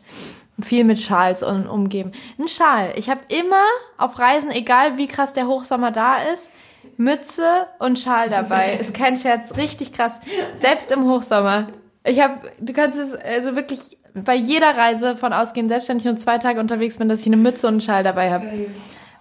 [0.60, 2.14] viel mit Schals und umgeben.
[2.40, 2.94] Ein Schal.
[2.96, 3.62] Ich habe immer
[4.00, 6.50] auf Reisen, egal wie krass der Hochsommer da ist,
[6.98, 8.74] Mütze und Schal dabei.
[8.80, 10.20] ist kein Scherz, richtig krass.
[10.56, 11.70] Selbst im Hochsommer.
[12.06, 16.06] Ich habe, du kannst es also wirklich bei jeder Reise von ausgehen, selbst wenn ich
[16.06, 18.46] nur zwei Tage unterwegs bin, dass ich eine Mütze und einen Schal dabei habe.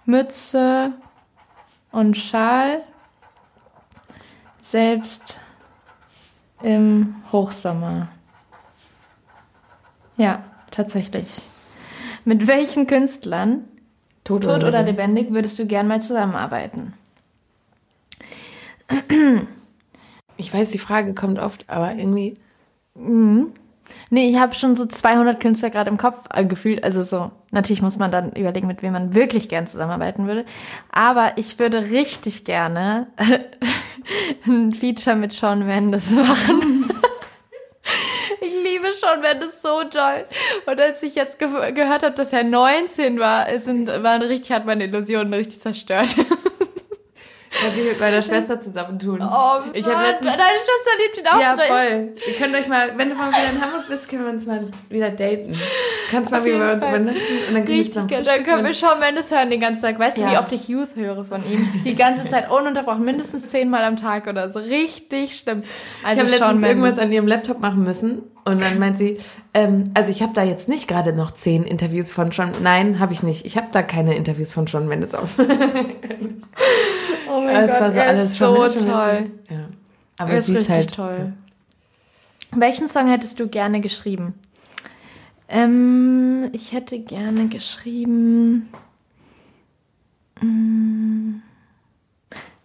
[0.05, 0.91] Mütze
[1.91, 2.81] und Schal
[4.61, 5.37] selbst
[6.61, 8.09] im Hochsommer.
[10.17, 11.27] Ja, tatsächlich.
[12.25, 13.65] Mit welchen Künstlern,
[14.23, 14.87] Tot, tot oder lebendig?
[14.87, 16.93] lebendig, würdest du gern mal zusammenarbeiten?
[20.37, 22.37] Ich weiß, die Frage kommt oft, aber irgendwie.
[22.95, 26.83] Nee, ich habe schon so 200 Künstler gerade im Kopf äh, gefühlt.
[26.83, 30.45] Also so, natürlich muss man dann überlegen, mit wem man wirklich gern zusammenarbeiten würde.
[30.91, 33.07] Aber ich würde richtig gerne
[34.45, 36.89] ein Feature mit Shawn Mendes machen.
[38.39, 40.25] Ich liebe Shawn Mendes so toll.
[40.65, 44.65] Und als ich jetzt ge gehört habe, dass er 19 war, sind, waren richtig, hat
[44.65, 46.15] meine Illusionen richtig zerstört.
[47.61, 49.21] Was ich mit meiner Schwester zusammentun.
[49.21, 50.31] Oh, ich habe letztens.
[50.31, 52.13] Deine Schwester liebt ihn auch Ja, voll.
[52.27, 54.67] Ihr könnt euch mal, wenn du mal wieder in Hamburg bist, können wir uns mal
[54.89, 55.55] wieder daten.
[56.09, 58.23] Kannst mal wieder bei uns übernachten und dann können wir Richtig zusammen geil.
[58.25, 58.73] Dann können wir.
[58.73, 59.99] Shawn Mendes hören den ganzen Tag.
[59.99, 60.31] Weißt du, Ja.
[60.31, 61.83] wie oft ich Youth höre von ihm?
[61.85, 64.59] Die ganze Zeit ununterbrochen, mindestens zehnmal am Tag oder so.
[64.59, 65.63] Richtig schlimm.
[65.63, 66.99] Ich Also habe Shawn letztens irgendwas Mendes.
[66.99, 69.17] an ihrem Laptop machen müssen und dann meint sie,
[69.53, 72.51] ähm, also ich habe da jetzt nicht gerade noch zehn Interviews von John.
[72.61, 73.45] Nein, habe ich nicht.
[73.45, 75.37] Ich habe da keine Interviews von John Mendes auf.
[77.35, 78.69] Oh mein Aber es Gott, war so er alles ist so toll.
[79.21, 79.31] Mendes.
[79.49, 79.65] Ja.
[80.17, 81.33] Aber Er ist sie ist halt toll.
[82.51, 84.35] Welchen Song hättest du gerne geschrieben?
[85.49, 88.69] Ähm, ich hätte gerne geschrieben
[90.41, 91.35] mm,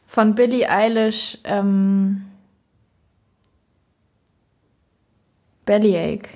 [0.06, 2.27] von Billie Eilish ähm,
[5.68, 6.30] Bellyache.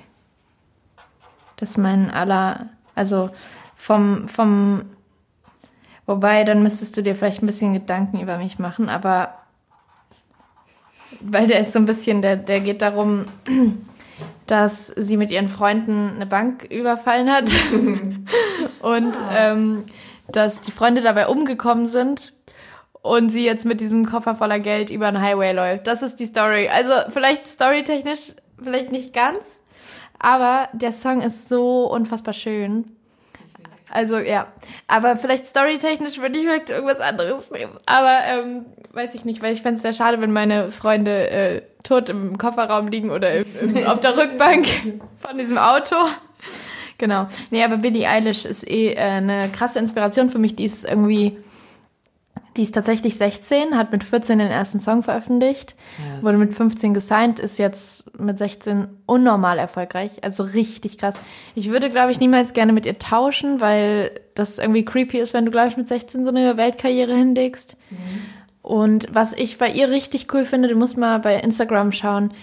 [1.57, 3.31] Das ist mein aller, also
[3.75, 4.83] vom, vom,
[6.05, 9.33] wobei, dann müsstest du dir vielleicht ein bisschen Gedanken über mich machen, aber
[11.21, 13.25] weil der ist so ein bisschen, der, der geht darum,
[14.47, 17.49] dass sie mit ihren Freunden eine Bank überfallen hat
[18.81, 19.83] und ähm,
[20.31, 22.33] dass die Freunde dabei umgekommen sind
[23.01, 25.87] und sie jetzt mit diesem Koffer voller Geld über den Highway läuft.
[25.87, 26.69] Das ist die Story.
[26.69, 29.59] Also vielleicht storytechnisch, vielleicht nicht ganz,
[30.19, 32.95] aber der Song ist so unfassbar schön.
[33.89, 34.47] Also ja,
[34.87, 37.73] aber vielleicht storytechnisch würde ich vielleicht irgendwas anderes nehmen.
[37.85, 41.61] Aber ähm, weiß ich nicht, weil ich fände es sehr schade, wenn meine Freunde äh,
[41.83, 44.65] tot im Kofferraum liegen oder im, im, auf der Rückbank
[45.19, 45.95] von diesem Auto.
[46.97, 47.27] Genau.
[47.51, 50.55] Nee, aber Billie Eilish ist eh äh, eine krasse Inspiration für mich.
[50.55, 51.37] Die ist irgendwie,
[52.55, 56.23] die ist tatsächlich 16, hat mit 14 den ersten Song veröffentlicht, Yes.
[56.23, 60.23] wurde mit 15 gesigned, ist jetzt mit 16 unnormal erfolgreich.
[60.23, 61.15] Also richtig krass.
[61.55, 65.45] Ich würde, glaube ich, niemals gerne mit ihr tauschen, weil das irgendwie creepy ist, wenn
[65.45, 67.75] du, glaube ich, mit 16 so eine Weltkarriere hinlegst.
[68.61, 72.33] Und was ich bei ihr richtig cool finde, du musst mal bei Instagram schauen,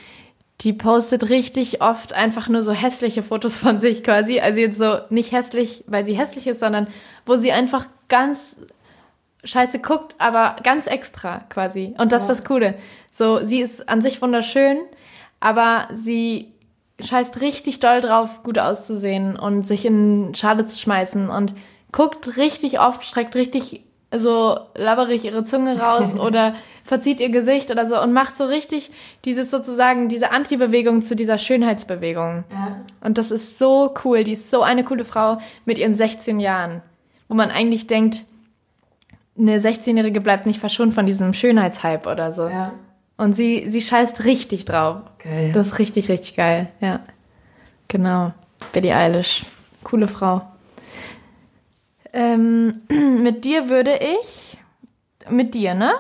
[0.61, 4.41] die postet richtig oft einfach nur so hässliche Fotos von sich quasi.
[4.41, 6.89] Also jetzt so nicht hässlich, weil sie hässlich ist, sondern
[7.25, 8.57] wo sie einfach ganz
[9.45, 11.95] scheiße guckt, aber ganz extra quasi.
[11.99, 12.75] Und das ist das Coole.
[13.11, 14.79] So, sie ist an sich wunderschön,
[15.41, 16.53] aber sie
[17.01, 21.55] scheißt richtig doll drauf, gut auszusehen und sich in Schale zu schmeißen und
[21.93, 23.83] guckt richtig oft, streckt richtig
[24.13, 28.91] so labberig ihre Zunge raus oder verzieht ihr Gesicht oder so und macht so richtig
[29.25, 32.45] dieses sozusagen, diese Anti-Bewegung zu dieser Schönheitsbewegung.
[32.51, 32.81] Ja.
[33.01, 34.25] Und das ist so cool.
[34.25, 36.83] Die ist so eine coole Frau mit ihren 16 Jahren,
[37.29, 38.25] wo man eigentlich denkt,
[39.39, 42.49] eine 16-Jährige bleibt nicht verschont von diesem Schönheitshype oder so.
[42.49, 42.73] Ja.
[43.17, 45.03] Und sie, sie scheißt richtig drauf.
[45.23, 45.53] Geil.
[45.53, 46.69] Das ist richtig, richtig geil.
[46.81, 47.01] Ja.
[47.89, 48.33] Genau.
[48.73, 49.43] Billie Eilish.
[49.85, 50.43] Coole Frau.
[52.13, 54.57] Ähm, mit dir würde ich,
[55.29, 55.93] mit dir, ne?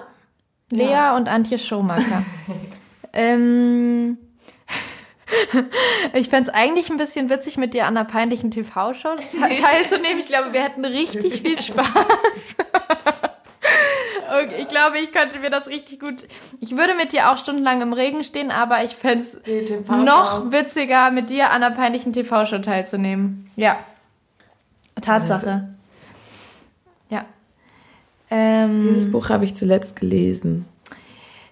[0.71, 1.17] Lea Ja.
[1.17, 2.23] und Antje Schomaker.
[3.13, 4.19] ähm,
[6.15, 9.17] ich fände es eigentlich ein bisschen witzig, mit dir an einer peinlichen TV-Show
[9.63, 10.19] teilzunehmen.
[10.19, 12.57] Ich glaube, wir hätten richtig viel Spaß.
[14.43, 16.27] Okay, ich glaube, ich könnte mir das richtig gut.
[16.61, 19.37] Ich würde mit dir auch stundenlang im Regen stehen, aber ich fände es
[19.89, 23.51] noch witziger, mit dir an einer peinlichen TV-Show teilzunehmen.
[23.57, 23.79] Ja.
[25.01, 25.69] Tatsache.
[27.09, 27.25] Ja.
[28.31, 30.67] Ähm, Dieses Buch habe ich zuletzt gelesen.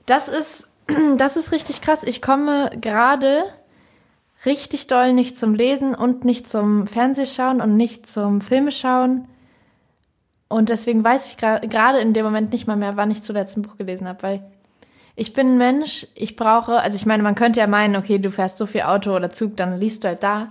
[0.06, 0.68] Das ist,
[1.16, 2.02] das ist richtig krass.
[2.04, 3.44] Ich komme gerade
[4.46, 9.26] richtig doll nicht zum Lesen und nicht zum Fernsehschauen und nicht zum Filmeschauen.
[10.48, 13.62] Und deswegen weiß ich gerade in dem Moment nicht mal mehr, wann ich zuletzt ein
[13.62, 14.42] Buch gelesen habe, weil
[15.14, 18.30] ich bin ein Mensch, ich brauche, also ich meine, man könnte ja meinen, okay, du
[18.30, 20.50] fährst so viel Auto oder Zug, dann liest du halt da.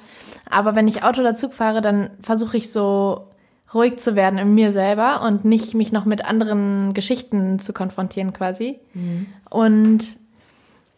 [0.50, 3.30] Aber wenn ich Auto oder Zug fahre, dann versuche ich so
[3.74, 8.34] ruhig zu werden in mir selber und nicht mich noch mit anderen Geschichten zu konfrontieren
[8.34, 8.80] quasi.
[8.94, 9.28] Mhm.
[9.50, 10.18] Und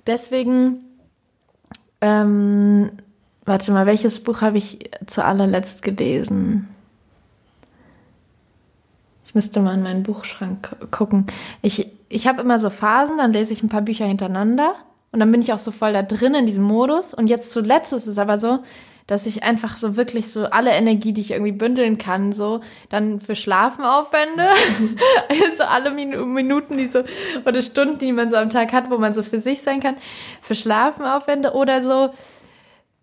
[0.08, 0.86] deswegen,
[2.02, 2.91] ähm,
[3.45, 6.68] warte mal, welches Buch habe ich zu allerletzt gelesen?
[9.30, 11.28] Ich müsste mal in meinen Buchschrank gucken.
[11.62, 14.74] Ich, ich habe immer so Phasen, dann lese ich ein paar Bücher hintereinander
[15.12, 17.14] und dann bin ich auch so voll da drin in diesem Modus.
[17.14, 18.64] Und jetzt zuletzt ist es aber so,
[19.06, 23.20] dass ich einfach so wirklich so alle Energie, die ich irgendwie bündeln kann, so dann
[23.20, 24.48] für Schlafen aufwende.
[25.30, 27.04] also alle Minuten, die so,
[27.46, 29.98] oder Stunden, die man so am Tag hat, wo man so für sich sein kann,
[30.42, 32.10] für Schlafen aufwende oder so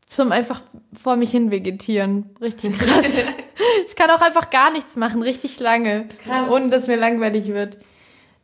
[0.07, 2.31] zum einfach vor mich hin vegetieren.
[2.41, 3.25] Richtig krass.
[3.87, 6.09] ich kann auch einfach gar nichts machen, richtig lange.
[6.25, 6.49] Krass.
[6.51, 7.79] Ohne dass mir langweilig wird.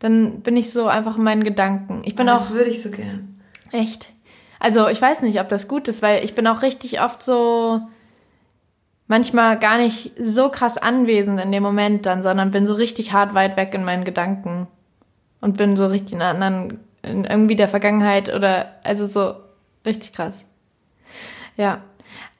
[0.00, 2.02] Dann bin ich so einfach in meinen Gedanken.
[2.04, 2.38] Ich bin oh, auch.
[2.38, 3.40] Das würde ich so gern.
[3.70, 4.12] Echt?
[4.58, 7.80] Also ich weiß nicht, ob das gut ist, weil ich bin auch richtig oft so
[9.06, 13.34] manchmal gar nicht so krass anwesend in dem Moment dann, sondern bin so richtig hart
[13.34, 14.68] weit weg in meinen Gedanken
[15.40, 19.34] und bin so richtig in einer anderen, in irgendwie der Vergangenheit oder also so
[19.84, 20.46] richtig krass.
[21.57, 21.82] Ja.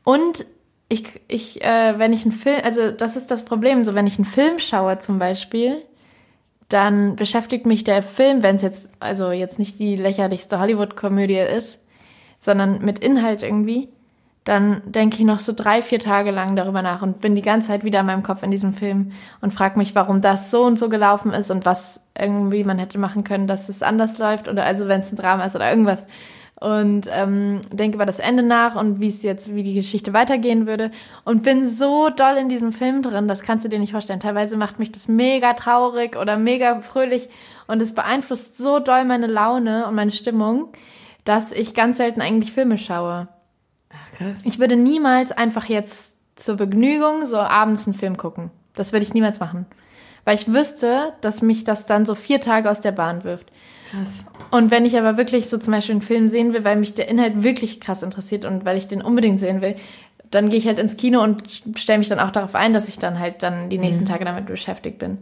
[0.05, 0.47] Und
[0.89, 4.17] ich, ich, äh, wenn ich einen Film, also das ist das Problem, so wenn ich
[4.17, 5.83] einen Film schaue zum Beispiel,
[6.69, 11.79] dann beschäftigt mich der Film, wenn es jetzt, also jetzt nicht die lächerlichste Hollywood-Komödie ist,
[12.41, 13.89] sondern mit Inhalt irgendwie,
[14.45, 17.69] dann denke ich noch so drei, vier Tage lang darüber nach und bin die ganze
[17.69, 20.79] Zeit wieder in meinem Kopf in diesem Film und frage mich, warum das so und
[20.79, 24.65] so gelaufen ist und was irgendwie man hätte machen können, dass es anders läuft oder
[24.65, 26.07] also wenn es ein Drama ist oder irgendwas
[26.63, 30.67] und ähm, denke über das Ende nach und wie es jetzt, wie die Geschichte weitergehen
[30.69, 30.93] würde
[31.25, 34.21] und bin so doll in diesem Film drin, das kannst du dir nicht vorstellen.
[34.21, 37.29] Teilweise macht mich das mega traurig oder mega fröhlich
[37.67, 40.69] und es beeinflusst so doll meine Laune und meine Stimmung,
[41.25, 43.27] dass ich ganz selten eigentlich Filme schaue.
[43.91, 44.37] Ach, krass.
[44.45, 48.51] Ich würde niemals einfach jetzt zur Begnügung so abends einen Film gucken.
[48.75, 49.67] Das würde ich niemals machen.
[50.25, 53.51] Weil ich wüsste, dass mich das dann so vier Tage aus der Bahn wirft.
[53.93, 54.13] Krass.
[54.51, 57.09] Und wenn ich aber wirklich so zum Beispiel einen Film sehen will, weil mich der
[57.09, 59.77] Inhalt wirklich krass interessiert und weil ich den unbedingt sehen will,
[60.31, 61.43] dann gehe ich halt ins Kino und
[61.77, 64.09] stelle mich dann auch darauf ein, dass ich dann halt dann die nächsten mhm.
[64.09, 65.19] Tage damit beschäftigt bin.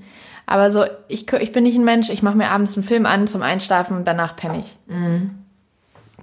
[0.47, 3.27] Aber so, ich, ich bin nicht ein Mensch, ich mache mir abends einen Film an
[3.27, 4.79] zum Einschlafen und danach penne ich.
[4.87, 5.39] Mhm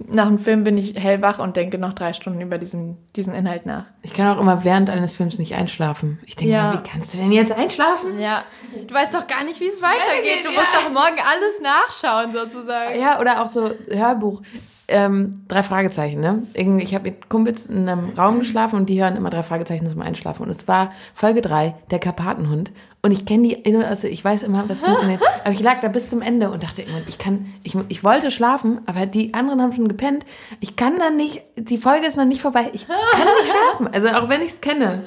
[0.06, 3.66] nach dem Film bin ich hellwach und denke noch drei Stunden über diesen, diesen Inhalt
[3.66, 3.84] nach.
[4.02, 6.18] Ich kann auch immer während eines Films nicht einschlafen.
[6.24, 6.62] Ich denke ja.
[6.64, 8.18] mal, wie kannst du denn jetzt einschlafen?
[8.20, 8.44] Ja.
[8.86, 10.44] Du weißt doch gar nicht, wie es weitergeht.
[10.44, 10.60] Du ja.
[10.60, 13.00] musst doch morgen alles nachschauen, sozusagen.
[13.00, 14.42] Ja, oder auch so Hörbuch.
[14.90, 16.44] Ähm, drei Fragezeichen, ne?
[16.54, 19.86] Irgendwie, ich habe mit Kumpels in einem Raum geschlafen und die hören immer drei Fragezeichen
[19.86, 20.44] zum Einschlafen.
[20.44, 22.72] Und es war Folge drei, der Karpatenhund.
[23.00, 25.20] Und ich kenne die in und aus, ich weiß immer, was funktioniert.
[25.44, 28.30] Aber ich lag da bis zum Ende und dachte immer, ich kann, ich, ich wollte
[28.30, 30.26] schlafen, aber die anderen haben schon gepennt.
[30.60, 32.70] Ich kann dann nicht, die Folge ist noch nicht vorbei.
[32.72, 32.96] Ich kann
[33.40, 33.88] nicht schlafen.
[33.94, 35.04] Also auch wenn ich es kenne.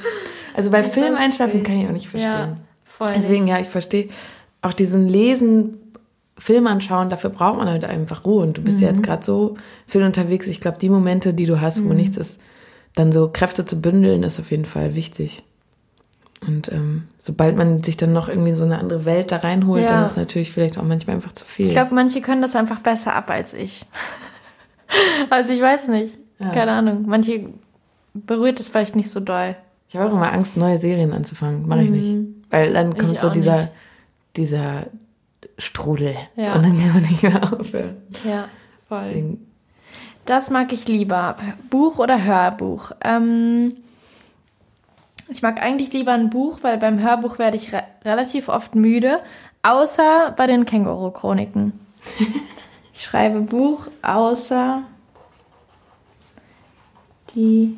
[0.54, 2.32] Also bei Film einschlafen kann ich auch nicht verstehen.
[2.32, 4.10] Ja, voll Deswegen, ja, ich verstehe
[4.62, 5.78] auch diesen Lesen,
[6.38, 8.44] Film anschauen, dafür braucht man halt einfach Ruhe.
[8.44, 8.84] Und du bist mhm.
[8.84, 10.48] ja jetzt gerade so viel unterwegs.
[10.48, 11.90] Ich glaube, die Momente, die du hast, mhm.
[11.90, 12.40] wo nichts ist,
[12.96, 15.44] dann so Kräfte zu bündeln, ist auf jeden Fall wichtig.
[16.48, 19.90] Und ähm, sobald man sich dann noch irgendwie so eine andere Welt da reinholt, ja.
[19.90, 21.68] dann ist natürlich vielleicht auch manchmal einfach zu viel.
[21.68, 23.86] Ich glaube, manche können das einfach besser ab als ich.
[25.30, 26.18] also ich weiß nicht.
[26.40, 26.50] Ja.
[26.50, 27.04] Keine Ahnung.
[27.06, 27.50] Manche
[28.14, 29.56] berührt es vielleicht nicht so doll.
[29.88, 31.68] Ich habe auch immer Angst, neue Serien anzufangen.
[31.68, 31.96] Mache ich mhm.
[31.96, 32.18] nicht.
[32.50, 33.70] Weil dann kommt ich so dieser,
[34.36, 34.88] dieser
[35.60, 36.16] Strudel.
[36.36, 36.56] Ja.
[36.56, 37.98] Und dann kann man nicht mehr aufhören.
[38.26, 38.48] Ja,
[38.90, 39.04] voll.
[39.08, 39.48] Deswegen.
[40.26, 41.38] Das mag ich lieber.
[41.70, 42.92] Buch oder Hörbuch?
[43.04, 43.74] Ähm,
[45.32, 49.20] ich mag eigentlich lieber ein Buch, weil beim Hörbuch werde ich re relativ oft müde,
[49.64, 51.74] außer bei den Känguru-Chroniken.
[52.94, 54.84] ich schreibe Buch, außer
[57.36, 57.78] die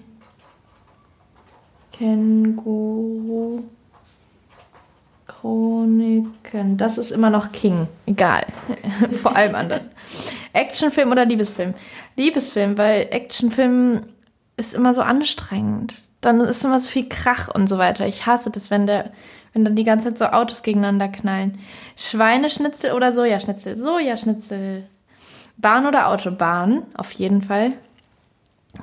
[1.92, 3.64] Känguru.
[5.28, 6.78] Chroniken.
[6.78, 7.88] Das ist immer noch King.
[8.06, 8.46] Egal.
[9.12, 9.90] Vor allem anderen.
[10.54, 11.74] Actionfilm oder Liebesfilm?
[12.16, 14.06] Liebesfilm, weil Actionfilm
[14.56, 15.96] ist immer so anstrengend.
[16.24, 18.08] Dann ist immer so viel Krach und so weiter.
[18.08, 19.12] Ich hasse das, wenn der,
[19.54, 21.60] wenn dann die ganze Zeit so Autos gegeneinander knallen.
[21.96, 23.78] Schweineschnitzel oder Sojaschnitzel?
[23.78, 24.84] Sojaschnitzel.
[25.58, 26.84] Bahn oder Autobahn?
[26.98, 27.74] Auf jeden Fall.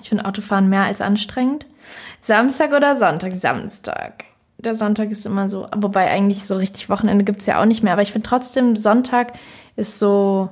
[0.01, 1.67] Ich finde Autofahren mehr als anstrengend.
[2.21, 3.33] Samstag oder Sonntag?
[3.35, 4.25] Samstag
[4.63, 7.83] der Sonntag ist immer so, wobei eigentlich so richtig Wochenende gibt es ja auch nicht
[7.83, 9.33] mehr, aber ich finde trotzdem, Sonntag
[9.77, 10.51] ist so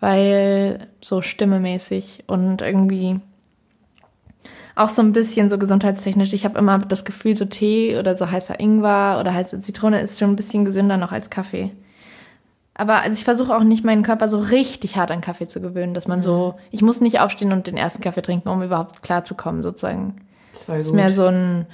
[0.00, 3.20] Weil so stimmemäßig und irgendwie
[4.76, 6.32] auch so ein bisschen so gesundheitstechnisch.
[6.34, 10.18] Ich habe immer das Gefühl, so Tee oder so heißer Ingwer oder heiße Zitrone ist
[10.18, 11.72] schon ein bisschen gesünder noch als Kaffee.
[12.74, 15.94] Aber also ich versuche auch nicht meinen Körper so richtig hart an Kaffee zu gewöhnen,
[15.94, 16.62] dass man so, mhm.
[16.70, 20.16] ich muss nicht aufstehen und den ersten Kaffee trinken, um überhaupt klarzukommen, sozusagen.
[20.52, 20.84] Das war gut.
[20.84, 21.66] ist mehr so ein,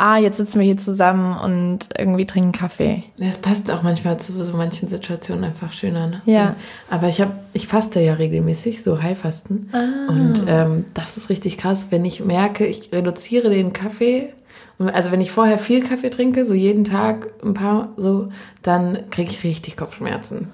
[0.00, 3.04] ah, jetzt sitzen wir hier zusammen und irgendwie trinken Kaffee.
[3.18, 6.06] Es passt auch manchmal zu so manchen Situationen einfach schöner.
[6.06, 6.22] Ne?
[6.24, 6.56] Ja.
[6.88, 9.68] So, aber ich habe, ich faste ja regelmäßig, so Heilfasten.
[9.72, 10.10] Ah.
[10.10, 14.32] Und ähm, das ist richtig krass, wenn ich merke, ich reduziere den Kaffee.
[14.78, 18.30] Also wenn ich vorher viel Kaffee trinke, so jeden Tag ein paar, so,
[18.62, 20.48] dann kriege ich richtig Kopfschmerzen.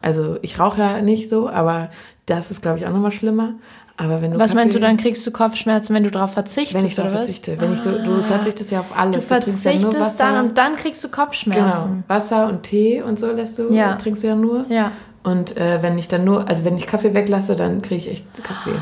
[0.00, 1.90] Also ich rauche ja nicht so, aber
[2.26, 3.54] das ist, glaube ich, auch nochmal schlimmer.
[4.00, 6.74] Aber wenn du was Kaffee, meinst du, dann kriegst du Kopfschmerzen, wenn du darauf verzichtest?
[6.74, 7.60] Wenn ich darauf verzichte.
[7.60, 7.74] Wenn ah.
[7.74, 8.22] ich so, du ah.
[8.22, 9.22] verzichtest ja auf alles.
[9.22, 11.90] Du verzichtest du ja dann und dann kriegst du Kopfschmerzen.
[11.90, 12.04] Genau.
[12.06, 13.96] Wasser und Tee und so lässt du, ja.
[13.96, 14.66] trinkst du ja nur.
[14.68, 14.92] Ja.
[15.24, 18.44] Und äh, wenn ich dann nur, also wenn ich Kaffee weglasse, dann kriege ich echt
[18.44, 18.78] Kaffee.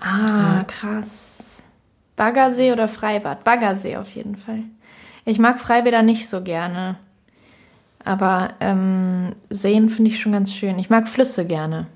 [0.00, 0.64] Ah, ja.
[0.66, 1.62] krass.
[2.16, 3.44] Baggersee oder Freibad?
[3.44, 4.60] Baggersee auf jeden Fall.
[5.26, 6.96] Ich mag Freibäder nicht so gerne.
[8.02, 10.78] Aber ähm, Seen finde ich schon ganz schön.
[10.78, 11.86] Ich mag Flüsse gerne.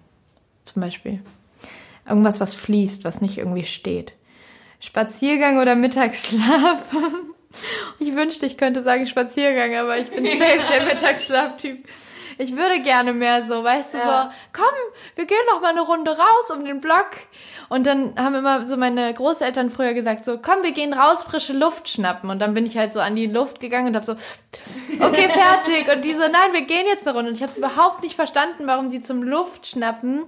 [0.65, 1.21] Zum Beispiel.
[2.11, 4.13] Irgendwas, was fließt, was nicht irgendwie steht.
[4.81, 6.95] Spaziergang oder Mittagsschlaf?
[7.99, 11.85] Ich wünschte, ich könnte sagen Spaziergang, aber ich bin safe der Mittagsschlaftyp.
[12.41, 14.05] Ich würde gerne mehr so, weißt du, ja.
[14.05, 14.75] so, komm,
[15.15, 17.11] wir gehen noch mal eine Runde raus um den Block.
[17.69, 21.53] Und dann haben immer so meine Großeltern früher gesagt, so, komm, wir gehen raus, frische
[21.53, 22.31] Luft schnappen.
[22.31, 25.95] Und dann bin ich halt so an die Luft gegangen und hab so, okay, fertig.
[25.95, 27.29] Und die so, nein, wir gehen jetzt eine Runde.
[27.29, 30.25] Und ich habe es überhaupt nicht verstanden, warum die zum Luftschnappen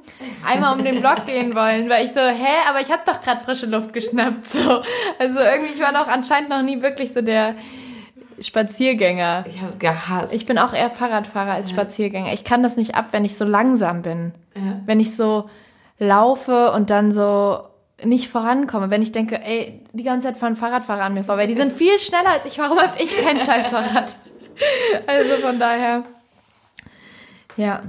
[0.46, 1.88] einmal um den Block gehen wollen.
[1.88, 4.46] Weil ich so, hä, aber ich habe doch gerade frische Luft geschnappt.
[4.46, 4.82] So.
[5.18, 7.54] Also irgendwie, ich war noch anscheinend noch nie wirklich so der
[8.41, 9.45] Spaziergänger.
[9.49, 10.33] Ich habe es gehasst.
[10.33, 11.76] Ich bin auch eher Fahrradfahrer als ja.
[11.76, 12.33] Spaziergänger.
[12.33, 14.33] Ich kann das nicht ab, wenn ich so langsam bin.
[14.55, 14.80] Ja.
[14.87, 15.49] Wenn ich so
[15.99, 17.61] laufe und dann so
[18.05, 18.91] nicht vorankomme.
[18.91, 21.47] Wenn ich denke, ey, die ganze Zeit fahren Fahrradfahrer an mir vorbei.
[21.47, 22.59] Die sind viel schneller als ich.
[22.59, 24.16] Warum habe ich kein Scheißfahrrad?
[25.07, 26.05] also von daher.
[27.57, 27.83] Ja.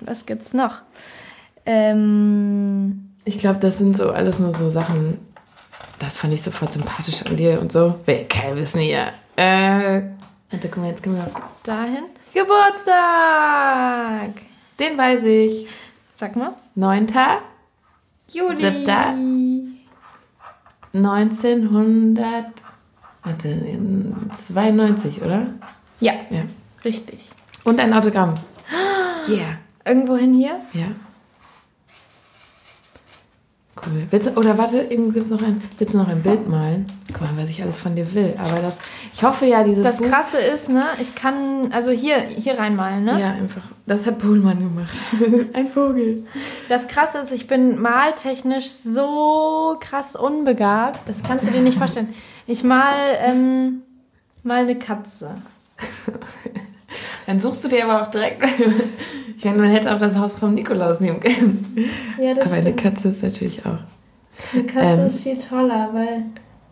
[0.00, 0.82] Was gibt's noch?
[1.66, 5.18] Ähm, ich glaube, das sind so alles nur so Sachen,
[6.00, 8.00] das fand ich sofort sympathisch an dir und so.
[8.06, 9.12] Wer kann wissen hier.
[9.36, 10.02] Äh,
[10.50, 11.30] warte, guck mal, jetzt können wir
[11.62, 12.04] dahin.
[12.32, 14.30] Geburtstag!
[14.78, 15.68] Den weiß ich.
[16.16, 16.54] Sag mal.
[16.74, 17.06] 9.
[18.32, 18.60] Juli.
[18.60, 19.78] 7.
[20.94, 22.46] 1900.
[23.22, 23.78] Warte,
[24.48, 25.48] 92, oder?
[26.00, 26.14] Ja.
[26.30, 26.42] Ja.
[26.82, 27.30] Richtig.
[27.64, 28.34] Und ein Autogramm.
[29.28, 29.58] Yeah.
[29.84, 30.60] Irgendwohin hier?
[30.72, 30.86] Ja.
[33.86, 34.06] Cool.
[34.10, 36.86] Willst oder warte, gibt's noch ein, willst du noch ein Bild malen?
[37.12, 38.34] Guck mal, was ich alles von dir will.
[38.38, 38.78] Aber das,
[39.14, 43.04] ich hoffe ja, dieses Das Buch, Krasse ist, ne, ich kann, also hier, hier reinmalen,
[43.04, 43.20] ne?
[43.20, 43.62] Ja, einfach.
[43.86, 44.96] Das hat Pohlmann gemacht.
[45.54, 46.24] ein Vogel.
[46.68, 51.08] Das Krasse ist, ich bin maltechnisch so krass unbegabt.
[51.08, 52.14] Das kannst du dir nicht vorstellen.
[52.46, 53.82] Ich mal, ähm,
[54.42, 55.30] mal eine Katze.
[57.26, 58.42] Dann suchst du dir aber auch direkt.
[59.36, 61.90] ich meine, man hätte auch das Haus vom Nikolaus nehmen können.
[62.18, 62.66] Ja, das aber stimmt.
[62.66, 63.78] eine Katze ist natürlich auch.
[64.52, 66.24] Eine Katze ähm, ist viel toller, weil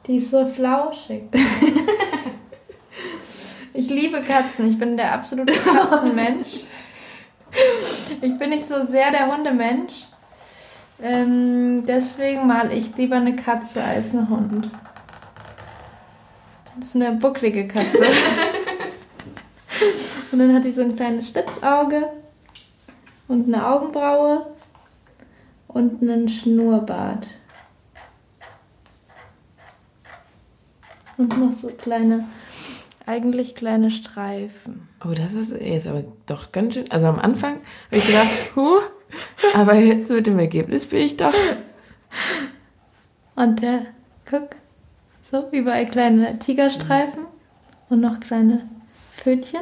[0.07, 1.25] die ist so flauschig.
[3.75, 4.71] ich liebe Katzen.
[4.71, 6.61] Ich bin der absolute Katzenmensch.
[8.21, 10.07] Ich bin nicht so sehr der Hundemensch.
[11.01, 14.71] Ähm, deswegen mal ich lieber eine Katze als einen Hund.
[16.79, 18.03] Das ist eine bucklige Katze.
[20.33, 22.09] Und dann hat sie so ein kleines Schlitzauge
[23.29, 24.47] und eine Augenbraue
[25.69, 27.27] und einen Schnurrbart.
[31.19, 32.25] Und noch so kleine,
[33.07, 34.89] eigentlich kleine Streifen.
[35.05, 36.91] Oh, das ist jetzt aber doch ganz schön.
[36.91, 37.57] Also am Anfang
[37.87, 38.81] habe ich gedacht, huh,
[39.55, 41.35] aber jetzt mit dem Ergebnis bin ich doch.
[43.35, 43.87] Und der,
[44.29, 44.51] guck,
[45.23, 47.27] so überall kleine Tigerstreifen
[47.89, 48.63] und noch kleine
[49.19, 49.61] Pfötchen.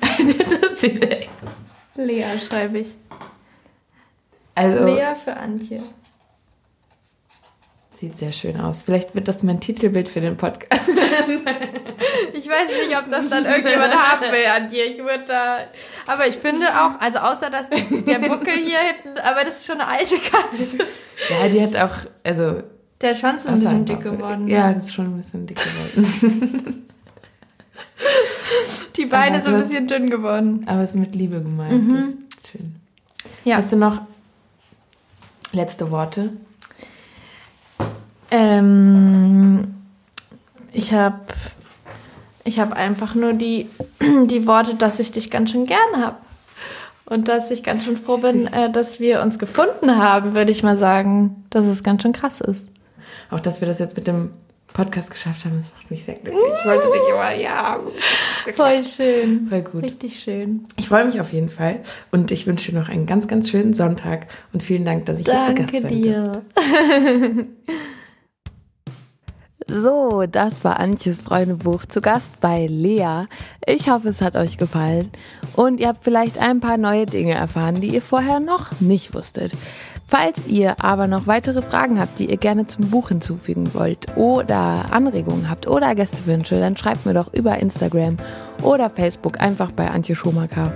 [0.00, 1.30] das sieht echt.
[1.96, 2.88] Lea schreibe ich.
[4.54, 5.82] Also, Lea für Antje.
[7.96, 8.82] sieht sehr schön aus.
[8.82, 10.82] Vielleicht wird das mein Titelbild für den Podcast.
[12.32, 14.84] Ich weiß nicht, ob das dann irgendjemand haben will, Antje.
[14.84, 15.58] Ich würde da.
[16.06, 19.80] Aber ich finde auch, also außer dass der Buckel hier hinten, aber das ist schon
[19.80, 20.78] eine alte Katze.
[20.78, 22.62] ja, die hat auch, also.
[23.02, 24.46] Der Schwanz ist ein bisschen dick geworden.
[24.46, 24.52] ne?
[24.52, 26.86] Ja, das ist schon ein bisschen dick geworden.
[28.96, 30.64] Die Beine Aber so ein bisschen dünn geworden.
[30.66, 31.90] Aber es ist mit Liebe gemeint.
[31.90, 32.76] Das ist schön.
[33.44, 33.56] Ja.
[33.56, 34.00] Hast du noch
[35.52, 36.32] letzte Worte?
[38.30, 39.74] Ähm,
[40.72, 41.20] ich habe
[42.44, 43.68] ich hab einfach nur die,
[44.00, 46.16] die Worte, dass ich dich ganz schön gern habe.
[47.06, 50.62] Und dass ich ganz schön froh bin, äh, dass wir uns gefunden haben, würde ich
[50.62, 52.68] mal sagen, dass es ganz schön krass ist.
[53.30, 54.30] Auch, dass wir das jetzt mit dem
[54.72, 56.42] Podcast geschafft haben, das macht mich sehr glücklich.
[56.60, 57.78] Ich wollte dich immer, ja.
[58.52, 59.48] Voll schön.
[59.48, 59.82] Voll gut.
[59.82, 60.66] Richtig schön.
[60.76, 63.74] Ich freue mich auf jeden Fall und ich wünsche dir noch einen ganz, ganz schönen
[63.74, 66.46] Sonntag und vielen Dank, dass ich hier zu Gast Danke sein durfte.
[66.56, 67.46] dir.
[69.72, 73.26] So, das war Antjes Freundebuch zu Gast bei Lea.
[73.64, 75.10] Ich hoffe, es hat euch gefallen
[75.54, 79.52] und ihr habt vielleicht ein paar neue Dinge erfahren, die ihr vorher noch nicht wusstet.
[80.10, 84.86] Falls ihr aber noch weitere Fragen habt, die ihr gerne zum Buch hinzufügen wollt oder
[84.90, 88.16] Anregungen habt oder Gästewünsche, dann schreibt mir doch über Instagram
[88.64, 90.72] oder Facebook einfach bei Antje Schomaker.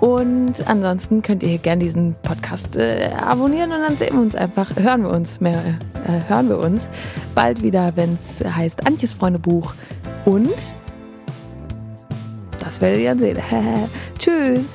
[0.00, 4.34] Und ansonsten könnt ihr hier gerne diesen Podcast äh, abonnieren und dann sehen wir uns
[4.34, 5.62] einfach, hören wir uns mehr,
[6.04, 6.90] äh, hören wir uns
[7.36, 9.74] bald wieder, wenn es heißt Antjes Freundebuch.
[10.24, 10.50] Und
[12.58, 13.38] das werdet ihr dann sehen.
[14.18, 14.70] Tschüss.